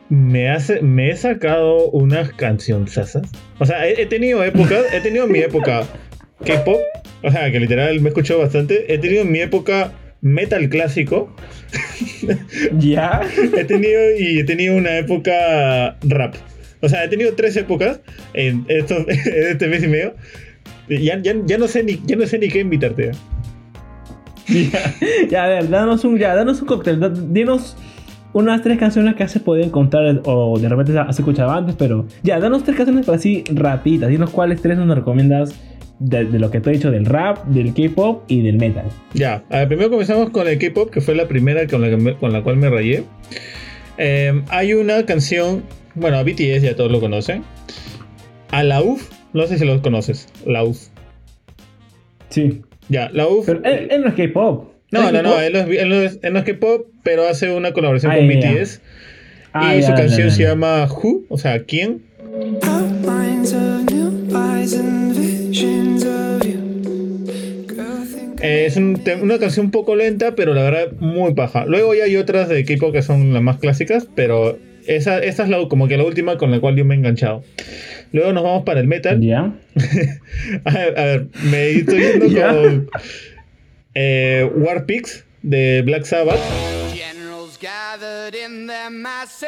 me, 0.10 0.50
hace, 0.50 0.82
me 0.82 1.10
he 1.10 1.16
sacado 1.18 1.90
unas 1.92 2.32
cancionzasas. 2.34 3.30
O 3.60 3.66
sea, 3.66 3.88
he, 3.88 4.02
he 4.02 4.06
tenido 4.06 4.44
épocas, 4.44 4.84
he 4.94 5.00
tenido 5.02 5.28
mi 5.28 5.40
época 5.40 5.84
K-pop, 6.46 6.80
o 7.24 7.32
sea, 7.32 7.52
que 7.52 7.60
literal 7.60 8.00
me 8.02 8.10
escucho 8.10 8.38
bastante. 8.40 8.94
He 8.94 8.98
tenido 8.98 9.26
mi 9.26 9.40
época 9.40 9.92
metal 10.22 10.70
clásico. 10.70 11.36
Ya. 12.78 13.22
he 13.58 13.64
tenido 13.66 14.02
y 14.18 14.40
he 14.40 14.44
tenido 14.44 14.76
una 14.76 14.98
época 14.98 15.98
rap. 16.04 16.36
O 16.82 16.90
sea, 16.90 17.04
he 17.04 17.08
tenido 17.08 17.34
tres 17.36 17.56
épocas 17.58 18.00
en, 18.34 18.66
estos, 18.68 19.00
en 19.08 19.48
este 19.52 19.68
mes 19.68 19.84
y 19.84 19.88
medio. 19.88 20.14
Ya, 20.90 21.22
ya, 21.22 21.34
ya 21.46 21.58
no 21.58 21.68
sé 21.68 21.84
ni, 21.84 22.00
ya 22.06 22.16
no 22.16 22.26
sé 22.26 22.38
ni 22.40 22.50
qué 22.50 22.60
invitarte. 22.60 23.12
ya, 24.48 24.94
ya, 25.30 25.44
a 25.46 25.48
ver, 25.48 25.70
danos 25.70 26.04
un, 26.04 26.18
ya, 26.18 26.36
danos 26.36 26.62
un 26.62 26.68
cóctel. 26.68 27.00
da- 27.00 27.10
Dinos 27.10 27.78
unas 28.34 28.62
tres 28.62 28.78
canciones 28.78 29.16
que 29.16 29.24
has 29.24 29.38
podido 29.40 29.66
encontrar 29.66 30.22
o 30.26 30.58
de 30.58 30.70
repente 30.70 30.98
has 30.98 31.20
escuchado 31.20 31.52
antes, 31.52 31.76
pero 31.78 32.08
ya, 32.24 32.40
danos 32.40 32.64
tres 32.64 32.78
canciones 32.78 33.06
para 33.06 33.18
así 33.18 33.44
rapiditas. 33.54 34.10
Dinos 34.10 34.30
cuáles 34.30 34.62
tres 34.62 34.78
nos 34.78 34.94
recomiendas 34.96 35.54
de, 36.00 36.26
de 36.26 36.40
lo 36.40 36.50
que 36.50 36.60
te 36.62 36.70
he 36.70 36.74
dicho 36.74 36.90
del 36.92 37.06
rap, 37.06 37.46
del 37.48 37.74
K-pop 37.74 38.24
y 38.28 38.42
del 38.42 38.58
metal. 38.58 38.86
Ya, 39.14 39.44
a 39.50 39.58
ver, 39.60 39.68
primero 39.68 39.90
comenzamos 39.92 40.30
con 40.32 40.48
el 40.48 40.58
K-pop, 40.58 40.90
que 40.90 41.02
fue 41.02 41.14
la 41.16 41.28
primera 41.28 41.68
con 41.68 41.82
la, 41.82 42.16
con 42.16 42.34
la 42.34 42.42
cual 42.42 42.56
me 42.58 42.70
rayé. 42.70 43.04
Eh, 43.98 44.42
hay 44.50 44.74
una 44.74 45.06
canción, 45.06 45.64
bueno, 45.96 46.18
a 46.18 46.24
BTS 46.24 46.62
ya 46.62 46.76
todos 46.76 46.92
lo 46.92 47.00
conocen. 47.00 47.44
A 48.52 48.64
la 48.64 48.82
UF, 48.82 49.10
no 49.34 49.48
sé 49.48 49.58
si 49.58 49.66
los 49.66 49.82
conoces. 49.82 50.28
La 50.46 50.64
UF. 50.64 50.88
Sí. 52.30 52.62
Ya, 52.90 53.10
la 53.14 53.28
UF. 53.28 53.46
Pero 53.46 53.62
él, 53.64 53.88
él 53.92 54.02
no 54.02 54.08
es 54.10 54.14
K-pop. 54.16 54.72
no, 54.92 55.08
¿Es 55.08 55.14
no, 55.14 55.22
no, 55.24 55.40
él 55.40 55.54
no, 55.54 55.60
es, 55.60 55.80
él 55.80 55.90
no 55.90 55.96
es- 55.96 56.20
él 56.22 56.34
no 56.34 56.40
es 56.40 56.46
K-pop, 56.46 56.88
pero 57.04 57.28
hace 57.28 57.50
una 57.52 57.72
colaboración 57.74 58.12
Ah, 58.12 58.16
con. 58.18 58.28
BTS. 58.28 58.82
Ah, 59.54 59.76
y 59.76 59.84
su 59.84 59.94
canción 59.94 60.32
se 60.32 60.44
llama 60.44 60.86
Who, 60.86 61.24
o 61.30 61.38
sea, 61.38 61.64
¿quién? 61.64 62.04
Eh, 68.44 68.66
es 68.66 68.76
un 68.76 69.00
una 69.22 69.38
canción 69.38 69.68
un 69.68 69.72
poco 69.72 69.96
lenta, 69.96 70.34
pero 70.36 70.54
la 70.54 70.64
verdad 70.64 70.92
muy 71.00 71.34
paja. 71.36 71.66
Luego 71.66 71.94
ya 71.94 72.06
hay 72.06 72.16
otras 72.18 72.50
de 72.50 72.66
K-pop 72.66 72.92
que 72.92 73.02
son 73.04 73.34
las 73.34 73.44
más 73.44 73.58
clásicas, 73.58 74.08
pero 74.16 74.58
esa, 74.88 75.20
esa 75.20 75.44
es 75.44 75.50
la, 75.50 75.68
como 75.68 75.88
que 75.88 75.98
la 75.98 76.04
última 76.04 76.38
con 76.38 76.52
la 76.52 76.60
cual 76.60 76.76
yo 76.76 76.86
me 76.86 76.96
he 76.96 76.98
enganchado. 76.98 77.44
Luego 78.12 78.34
nos 78.34 78.44
vamos 78.44 78.64
para 78.64 78.80
el 78.82 78.88
metal. 78.88 79.22
Ya. 79.22 79.52
A 80.66 80.72
ver, 80.74 81.00
a 81.00 81.06
ver, 81.06 81.28
me 81.44 81.70
estoy 81.72 82.00
yendo 82.02 82.26
Ya. 82.30 82.48
con 82.54 82.90
eh, 83.96 84.50
War 84.56 84.86
Pigs 84.86 85.24
de 85.42 85.82
Black 85.86 86.04
Sabbath. 86.06 86.40
Generals 86.94 87.58
gathered 87.62 88.36
in 88.36 88.68
their 88.68 88.90
masses, 88.90 89.48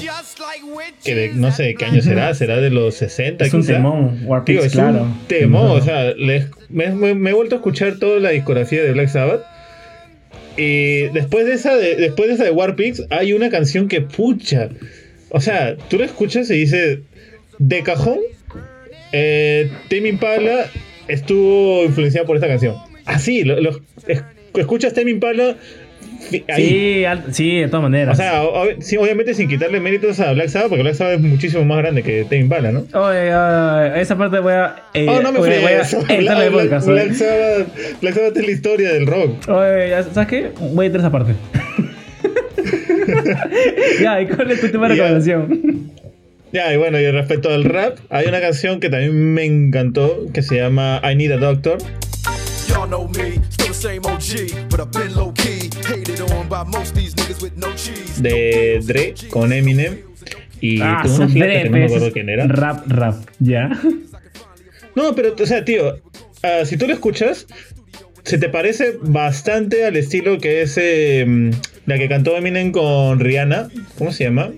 just 0.00 0.38
like 0.40 0.62
witches. 0.64 1.04
Que 1.04 1.14
de- 1.14 1.28
no 1.34 1.50
sé 1.52 1.62
de 1.64 1.74
qué 1.74 1.84
año 1.86 2.02
será, 2.02 2.34
será 2.34 2.58
de 2.60 2.70
los 2.70 2.94
60 2.96 3.44
Es 3.44 3.54
un 3.54 3.60
quizá. 3.62 3.74
temón. 3.74 4.20
War 4.24 4.44
Tío, 4.44 4.56
Pigs, 4.60 4.66
es 4.66 4.72
claro. 4.72 5.02
un 5.04 5.26
temón, 5.26 5.70
o 5.70 5.80
sea, 5.80 6.12
le- 6.14 6.48
me, 6.68 6.88
me- 6.90 7.14
me 7.14 7.30
he 7.30 7.32
vuelto 7.32 7.54
a 7.56 7.58
escuchar 7.58 7.96
toda 7.98 8.20
la 8.20 8.30
discografía 8.30 8.82
de 8.82 8.92
Black 8.92 9.08
Sabbath. 9.08 9.42
Y 10.56 11.08
después 11.08 11.46
de 11.46 11.54
esa 11.54 11.76
de, 11.76 11.96
después 11.96 12.28
de 12.28 12.34
esa 12.34 12.44
de 12.44 12.50
War 12.50 12.76
Pigs, 12.76 13.02
hay 13.10 13.32
una 13.32 13.50
canción 13.50 13.88
que 13.88 14.00
pucha. 14.00 14.68
O 15.30 15.40
sea, 15.40 15.76
tú 15.88 15.98
la 15.98 16.06
escuchas 16.06 16.48
y 16.50 16.54
dices, 16.54 17.00
de 17.58 17.82
cajón, 17.82 18.18
eh, 19.12 19.70
Impala 20.08 20.70
estuvo 21.08 21.84
influenciado 21.84 22.26
por 22.26 22.36
esta 22.36 22.48
canción. 22.48 22.76
Así, 23.04 23.42
lo, 23.44 23.60
lo- 23.60 23.80
es- 24.06 24.22
escuchas 24.54 24.94
Tame 24.94 25.10
Impala. 25.10 25.56
Sí, 26.56 27.04
al- 27.04 27.32
sí, 27.34 27.60
de 27.60 27.68
todas 27.68 27.82
maneras. 27.82 28.18
O 28.18 28.22
sea, 28.22 28.42
o- 28.42 28.62
o- 28.64 28.68
sí, 28.80 28.96
obviamente 28.96 29.34
sin 29.34 29.48
quitarle 29.48 29.80
méritos 29.80 30.18
a 30.20 30.32
Black 30.32 30.48
Sabbath, 30.48 30.68
porque 30.70 30.82
Black 30.82 30.94
Sabbath 30.96 31.14
es 31.14 31.20
muchísimo 31.20 31.64
más 31.64 31.78
grande 31.78 32.02
que 32.02 32.24
Tame 32.24 32.38
Impala, 32.38 32.72
¿no? 32.72 32.80
Oye, 32.94 33.34
oye, 33.34 34.00
esa 34.00 34.16
parte 34.16 34.38
voy 34.38 34.52
a. 34.52 34.76
Eh, 34.94 35.06
Oh, 35.08 35.20
no 35.22 35.32
me 35.32 35.38
voy, 35.38 35.50
a- 35.52 35.60
voy 35.60 35.72
a 35.72 35.84
fríes. 35.84 36.04
editarla 36.08 36.44
de 36.44 36.50
Black, 36.50 36.62
podcast. 36.64 36.86
Black 36.88 37.06
oye. 37.06 37.14
Sabbath, 37.14 38.00
Black 38.00 38.14
Sabbath 38.14 38.36
es 38.36 38.46
la 38.46 38.52
historia 38.52 38.92
del 38.92 39.06
rock. 39.06 39.48
Oye, 39.48 40.02
¿sabes 40.12 40.28
qué? 40.28 40.50
Voy 40.60 40.84
a 40.84 40.86
editar 40.88 41.00
esa 41.00 41.10
parte. 41.12 41.32
ya, 44.02 44.20
¿y 44.20 44.26
cuál 44.26 44.50
es 44.50 44.60
tu 44.60 44.68
tema 44.70 44.88
de 44.88 44.96
Ya. 44.96 45.02
recomendación? 45.04 45.90
Ya, 46.52 46.72
y 46.72 46.76
bueno, 46.76 47.00
y 47.00 47.10
respecto 47.10 47.50
al 47.52 47.64
rap, 47.64 47.98
hay 48.10 48.26
una 48.26 48.40
canción 48.40 48.78
que 48.78 48.88
también 48.88 49.34
me 49.34 49.44
encantó, 49.44 50.26
que 50.32 50.42
se 50.42 50.56
llama 50.56 51.00
I 51.02 51.16
Need 51.16 51.32
a 51.32 51.36
Doctor, 51.38 51.78
Y'all 52.68 52.86
know 52.88 53.08
me, 53.08 53.40
still 53.50 53.68
the 53.68 53.74
same 53.74 54.00
OG, 54.04 54.68
but 54.70 54.80
I've 54.80 54.90
been 54.92 55.14
low 55.14 55.32
key. 55.34 55.63
De 58.18 58.80
Dre 58.84 59.14
con 59.30 59.52
Eminem. 59.52 59.98
Y 60.60 60.80
ah, 60.80 61.00
con 61.02 61.12
una 61.12 61.26
su 61.26 61.32
flaca 61.32 61.52
que 61.52 61.64
no 61.64 61.70
me 61.70 61.78
Dre, 61.78 61.84
acuerdo 61.84 62.04
pues, 62.06 62.12
quién 62.14 62.28
era. 62.28 62.46
Rap, 62.46 62.86
rap, 62.86 63.28
ya. 63.38 63.70
No, 64.94 65.14
pero, 65.14 65.34
o 65.38 65.46
sea, 65.46 65.64
tío, 65.64 66.00
ah, 66.42 66.64
si 66.64 66.76
tú 66.76 66.86
lo 66.86 66.94
escuchas, 66.94 67.46
se 68.22 68.38
te 68.38 68.48
parece 68.48 68.96
bastante 69.00 69.84
al 69.84 69.96
estilo 69.96 70.38
que 70.38 70.62
es 70.62 70.78
eh, 70.80 71.50
la 71.86 71.98
que 71.98 72.08
cantó 72.08 72.36
Eminem 72.36 72.70
con 72.70 73.18
Rihanna. 73.18 73.68
¿Cómo 73.98 74.12
se 74.12 74.24
llama? 74.24 74.52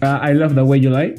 Ah, 0.00 0.30
I 0.30 0.34
love 0.34 0.54
the 0.54 0.62
way 0.62 0.80
you 0.80 0.90
lie. 0.90 1.14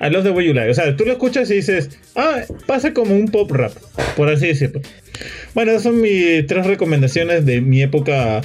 I 0.00 0.08
Love 0.08 0.24
the 0.24 0.30
Way 0.30 0.46
You 0.46 0.54
Lie. 0.54 0.70
O 0.70 0.74
sea, 0.74 0.96
tú 0.96 1.04
lo 1.04 1.12
escuchas 1.12 1.50
y 1.50 1.56
dices, 1.56 1.90
ah, 2.16 2.40
pasa 2.66 2.94
como 2.94 3.14
un 3.14 3.28
pop 3.28 3.50
rap, 3.50 3.72
por 4.16 4.30
así 4.30 4.46
decirlo. 4.46 4.80
Bueno, 5.54 5.72
esas 5.72 5.82
son 5.82 6.00
mis 6.00 6.46
tres 6.46 6.66
recomendaciones 6.66 7.44
de 7.44 7.60
mi 7.60 7.82
época, 7.82 8.40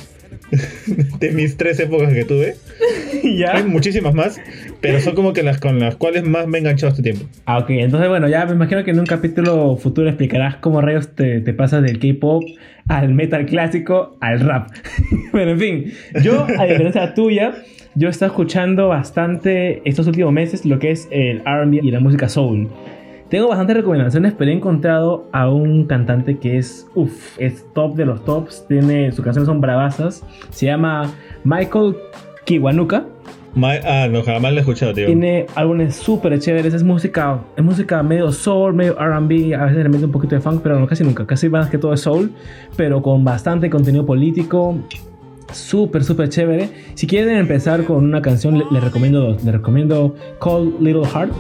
de 1.20 1.32
mis 1.32 1.58
tres 1.58 1.80
épocas 1.80 2.14
que 2.14 2.26
tuve. 2.26 2.56
ya. 3.38 3.56
Hay 3.56 3.64
muchísimas 3.64 4.14
más, 4.14 4.40
pero 4.82 5.00
son 5.00 5.16
como 5.16 5.34
que 5.34 5.44
las 5.44 5.60
con 5.60 5.80
las 5.80 5.96
cuales 5.96 6.24
más 6.24 6.48
me 6.48 6.58
he 6.58 6.62
enganchado 6.62 6.92
este 6.92 7.04
tiempo. 7.04 7.26
Ah, 7.46 7.60
ok, 7.60 7.70
entonces 7.72 8.10
bueno, 8.10 8.28
ya 8.28 8.46
me 8.46 8.54
imagino 8.54 8.84
que 8.84 8.92
en 8.92 9.00
un 9.00 9.06
capítulo 9.06 9.78
futuro 9.78 10.08
explicarás 10.08 10.58
cómo 10.58 10.82
rayos 10.82 11.16
te, 11.16 11.42
te 11.42 11.54
pasas 11.54 11.84
del 11.84 12.00
K-pop 12.00 12.44
al 12.88 13.14
metal 13.14 13.46
clásico 13.46 14.18
al 14.22 14.40
rap. 14.40 14.70
bueno, 15.32 15.52
en 15.52 15.60
fin, 15.60 15.94
yo, 16.24 16.46
a 16.58 16.66
diferencia 16.66 17.14
tuya, 17.14 17.54
yo 17.96 18.08
he 18.08 18.12
estado 18.12 18.32
escuchando 18.32 18.90
bastante 18.90 19.82
estos 19.86 20.08
últimos 20.08 20.34
meses 20.34 20.66
lo 20.66 20.80
que 20.80 20.92
es 20.92 21.08
el 21.12 21.40
RB 21.46 21.84
y 21.84 21.92
la 21.92 22.00
música 22.00 22.30
soul. 22.30 22.70
Tengo 23.30 23.48
bastantes 23.48 23.76
recomendaciones, 23.78 24.34
pero 24.38 24.52
he 24.52 24.54
encontrado 24.54 25.26
a 25.32 25.50
un 25.50 25.86
cantante 25.86 26.38
que 26.38 26.58
es, 26.58 26.88
uff, 26.94 27.38
es 27.40 27.66
top 27.74 27.96
de 27.96 28.06
los 28.06 28.24
tops. 28.24 28.66
Tiene, 28.68 29.12
sus 29.12 29.26
canciones 29.26 29.48
son 29.48 29.62
bravasas. 29.62 30.24
Se 30.52 30.68
llama 30.68 31.12
Michael 31.44 31.96
Kiwanuka. 32.46 33.06
Ma- 33.56 33.74
ah, 33.84 34.08
no, 34.12 34.22
jamás 34.22 34.52
lo 34.52 34.58
he 34.58 34.62
escuchado, 34.62 34.94
tío. 34.94 35.06
Tiene 35.08 35.46
álbumes 35.56 35.96
súper 35.96 36.38
chéveres, 36.40 36.74
es 36.74 36.84
música, 36.84 37.40
es 37.56 37.64
música 37.64 38.04
medio 38.04 38.32
soul, 38.32 38.74
medio 38.74 38.94
RB, 38.94 39.56
a 39.56 39.66
veces 39.66 39.78
le 39.84 39.90
mete 39.90 40.06
un 40.06 40.12
poquito 40.12 40.36
de 40.36 40.42
funk, 40.42 40.60
pero 40.62 40.78
no 40.80 40.86
casi 40.86 41.04
nunca, 41.06 41.26
casi 41.26 41.48
más 41.48 41.70
que 41.70 41.78
todo 41.78 41.94
es 41.94 42.02
soul, 42.02 42.32
pero 42.76 43.02
con 43.02 43.24
bastante 43.24 43.70
contenido 43.70 44.06
político, 44.06 44.78
súper, 45.54 46.04
súper 46.04 46.28
chévere. 46.28 46.70
Si 46.96 47.08
quieren 47.08 47.38
empezar 47.38 47.86
con 47.86 48.04
una 48.04 48.22
canción, 48.22 48.58
le- 48.58 48.66
les 48.72 48.84
recomiendo 48.84 49.22
dos. 49.22 49.44
Les 49.46 49.54
recomiendo 49.54 50.14
Cold 50.40 50.82
Little 50.82 51.06
Heart, 51.06 51.32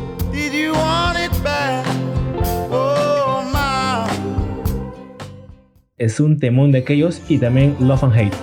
es 5.97 6.19
un 6.19 6.37
temón 6.39 6.71
de 6.71 6.79
aquellos, 6.79 7.21
y 7.29 7.37
también 7.37 7.75
Love 7.79 8.03
and 8.03 8.13
Hate. 8.13 8.35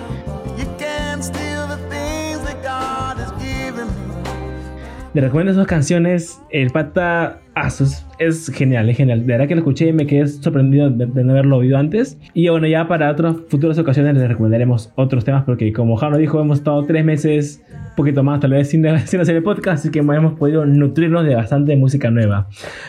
Les 5.13 5.23
recomiendo 5.23 5.51
esas 5.51 5.67
canciones. 5.67 6.41
El 6.49 6.71
pata 6.71 7.39
ah, 7.53 7.67
es, 7.67 8.07
es 8.17 8.49
genial, 8.49 8.89
es 8.89 8.97
genial. 8.97 9.19
De 9.21 9.27
verdad 9.27 9.47
que 9.47 9.53
lo 9.53 9.61
escuché 9.61 9.89
y 9.89 9.93
me 9.93 10.07
quedé 10.07 10.25
sorprendido 10.27 10.89
de, 10.89 11.05
de 11.05 11.23
no 11.23 11.33
haberlo 11.33 11.57
oído 11.57 11.77
antes. 11.77 12.17
Y 12.33 12.49
bueno, 12.49 12.65
ya 12.65 12.87
para 12.87 13.11
otras 13.11 13.35
futuras 13.47 13.77
ocasiones 13.77 14.15
les 14.15 14.27
recomendaremos 14.27 14.91
otros 14.95 15.23
temas 15.23 15.43
porque 15.43 15.71
como 15.71 15.97
Jano 15.97 16.17
dijo, 16.17 16.41
hemos 16.41 16.57
estado 16.57 16.83
tres 16.83 17.05
meses, 17.05 17.61
poquito 17.95 18.23
más 18.23 18.39
tal 18.39 18.51
vez 18.51 18.69
sin, 18.69 18.83
sin 19.05 19.19
hacer 19.21 19.35
el 19.35 19.43
podcast, 19.43 19.79
así 19.79 19.89
que 19.91 19.99
hemos 19.99 20.33
podido 20.39 20.65
nutrirnos 20.65 21.25
de 21.25 21.35
bastante 21.35 21.75
música 21.75 22.11
nueva. 22.11 22.47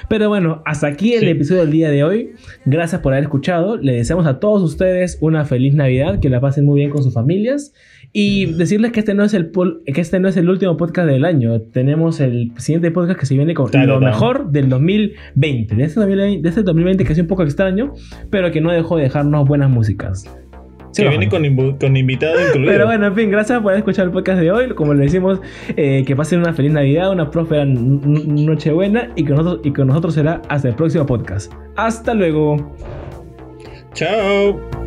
Pero 0.09 0.29
bueno, 0.29 0.63
hasta 0.65 0.87
aquí 0.87 1.15
el 1.15 1.21
Sí. 1.21 1.27
episodio 1.29 1.61
del 1.63 1.71
día 1.71 1.91
de 1.91 2.05
hoy. 2.05 2.31
Gracias 2.65 3.01
por 3.01 3.13
haber 3.13 3.25
escuchado. 3.25 3.77
Les 3.77 3.97
deseamos 3.97 4.27
a 4.27 4.39
todos 4.41 4.63
ustedes 4.63 5.19
una 5.21 5.45
feliz 5.45 5.75
Navidad, 5.75 6.21
que 6.21 6.29
la 6.31 6.41
pasen 6.41 6.65
muy 6.65 6.81
bien 6.81 6.91
con 6.91 7.03
sus 7.03 7.15
familias. 7.15 7.73
Y 8.17 8.47
decirles 8.53 8.93
que 8.93 9.01
este 9.01 9.13
no 9.15 9.25
es 9.25 9.35
el 9.35 9.51
que 9.93 10.01
este 10.01 10.21
no 10.21 10.29
es 10.29 10.37
el 10.37 10.49
último 10.49 10.77
podcast 10.77 11.09
del 11.09 11.25
año. 11.25 11.61
Tenemos 11.61 12.21
el 12.21 12.53
siguiente 12.59 12.93
podcast 12.93 13.19
que 13.19 13.27
se 13.27 13.35
viene 13.35 13.55
con 13.55 13.69
Claro, 13.69 13.95
lo 13.95 13.99
claro. 13.99 14.15
mejor 14.15 14.51
del 14.53 14.69
2020. 14.69 15.75
De 15.75 15.83
este 15.85 15.99
2020, 16.01 16.43
de 16.43 16.49
este 16.49 16.63
2020 16.63 17.05
que 17.05 17.13
es 17.13 17.19
un 17.19 17.27
poco 17.27 17.43
extraño, 17.43 17.93
pero 18.31 18.53
que 18.53 18.61
no 18.61 18.71
dejó 18.71 18.99
de 18.99 19.05
dejarnos 19.05 19.49
buenas 19.49 19.69
músicas. 19.69 20.25
Sí, 20.95 21.03
que 21.03 21.09
viene 21.09 21.29
con, 21.29 21.45
invitado 21.97 22.35
incluido. 22.49 22.73
Pero 22.73 22.87
bueno, 22.87 23.07
en 23.07 23.15
fin, 23.17 23.29
gracias 23.29 23.59
por 23.61 23.73
haber 23.73 23.81
escuchado 23.81 24.07
el 24.07 24.13
podcast 24.13 24.41
de 24.41 24.53
hoy. 24.53 24.69
Como 24.75 24.95
le 24.95 25.05
decimos, 25.05 25.41
eh, 25.77 26.05
que 26.07 26.15
pasen 26.15 26.39
una 26.39 26.53
feliz 26.53 26.73
Navidad, 26.73 27.11
una 27.11 27.31
próspera 27.33 27.65
Nochebuena 27.65 29.11
y 29.17 29.25
con 29.25 29.37
nosotros, 29.37 29.67
y 29.67 29.73
con 29.73 29.89
nosotros 29.89 30.15
será 30.15 30.41
hasta 30.49 30.69
el 30.69 30.77
próximo 30.77 31.05
podcast. 31.05 31.53
Hasta 31.75 32.15
luego. 32.15 32.77
Chao. 33.93 34.84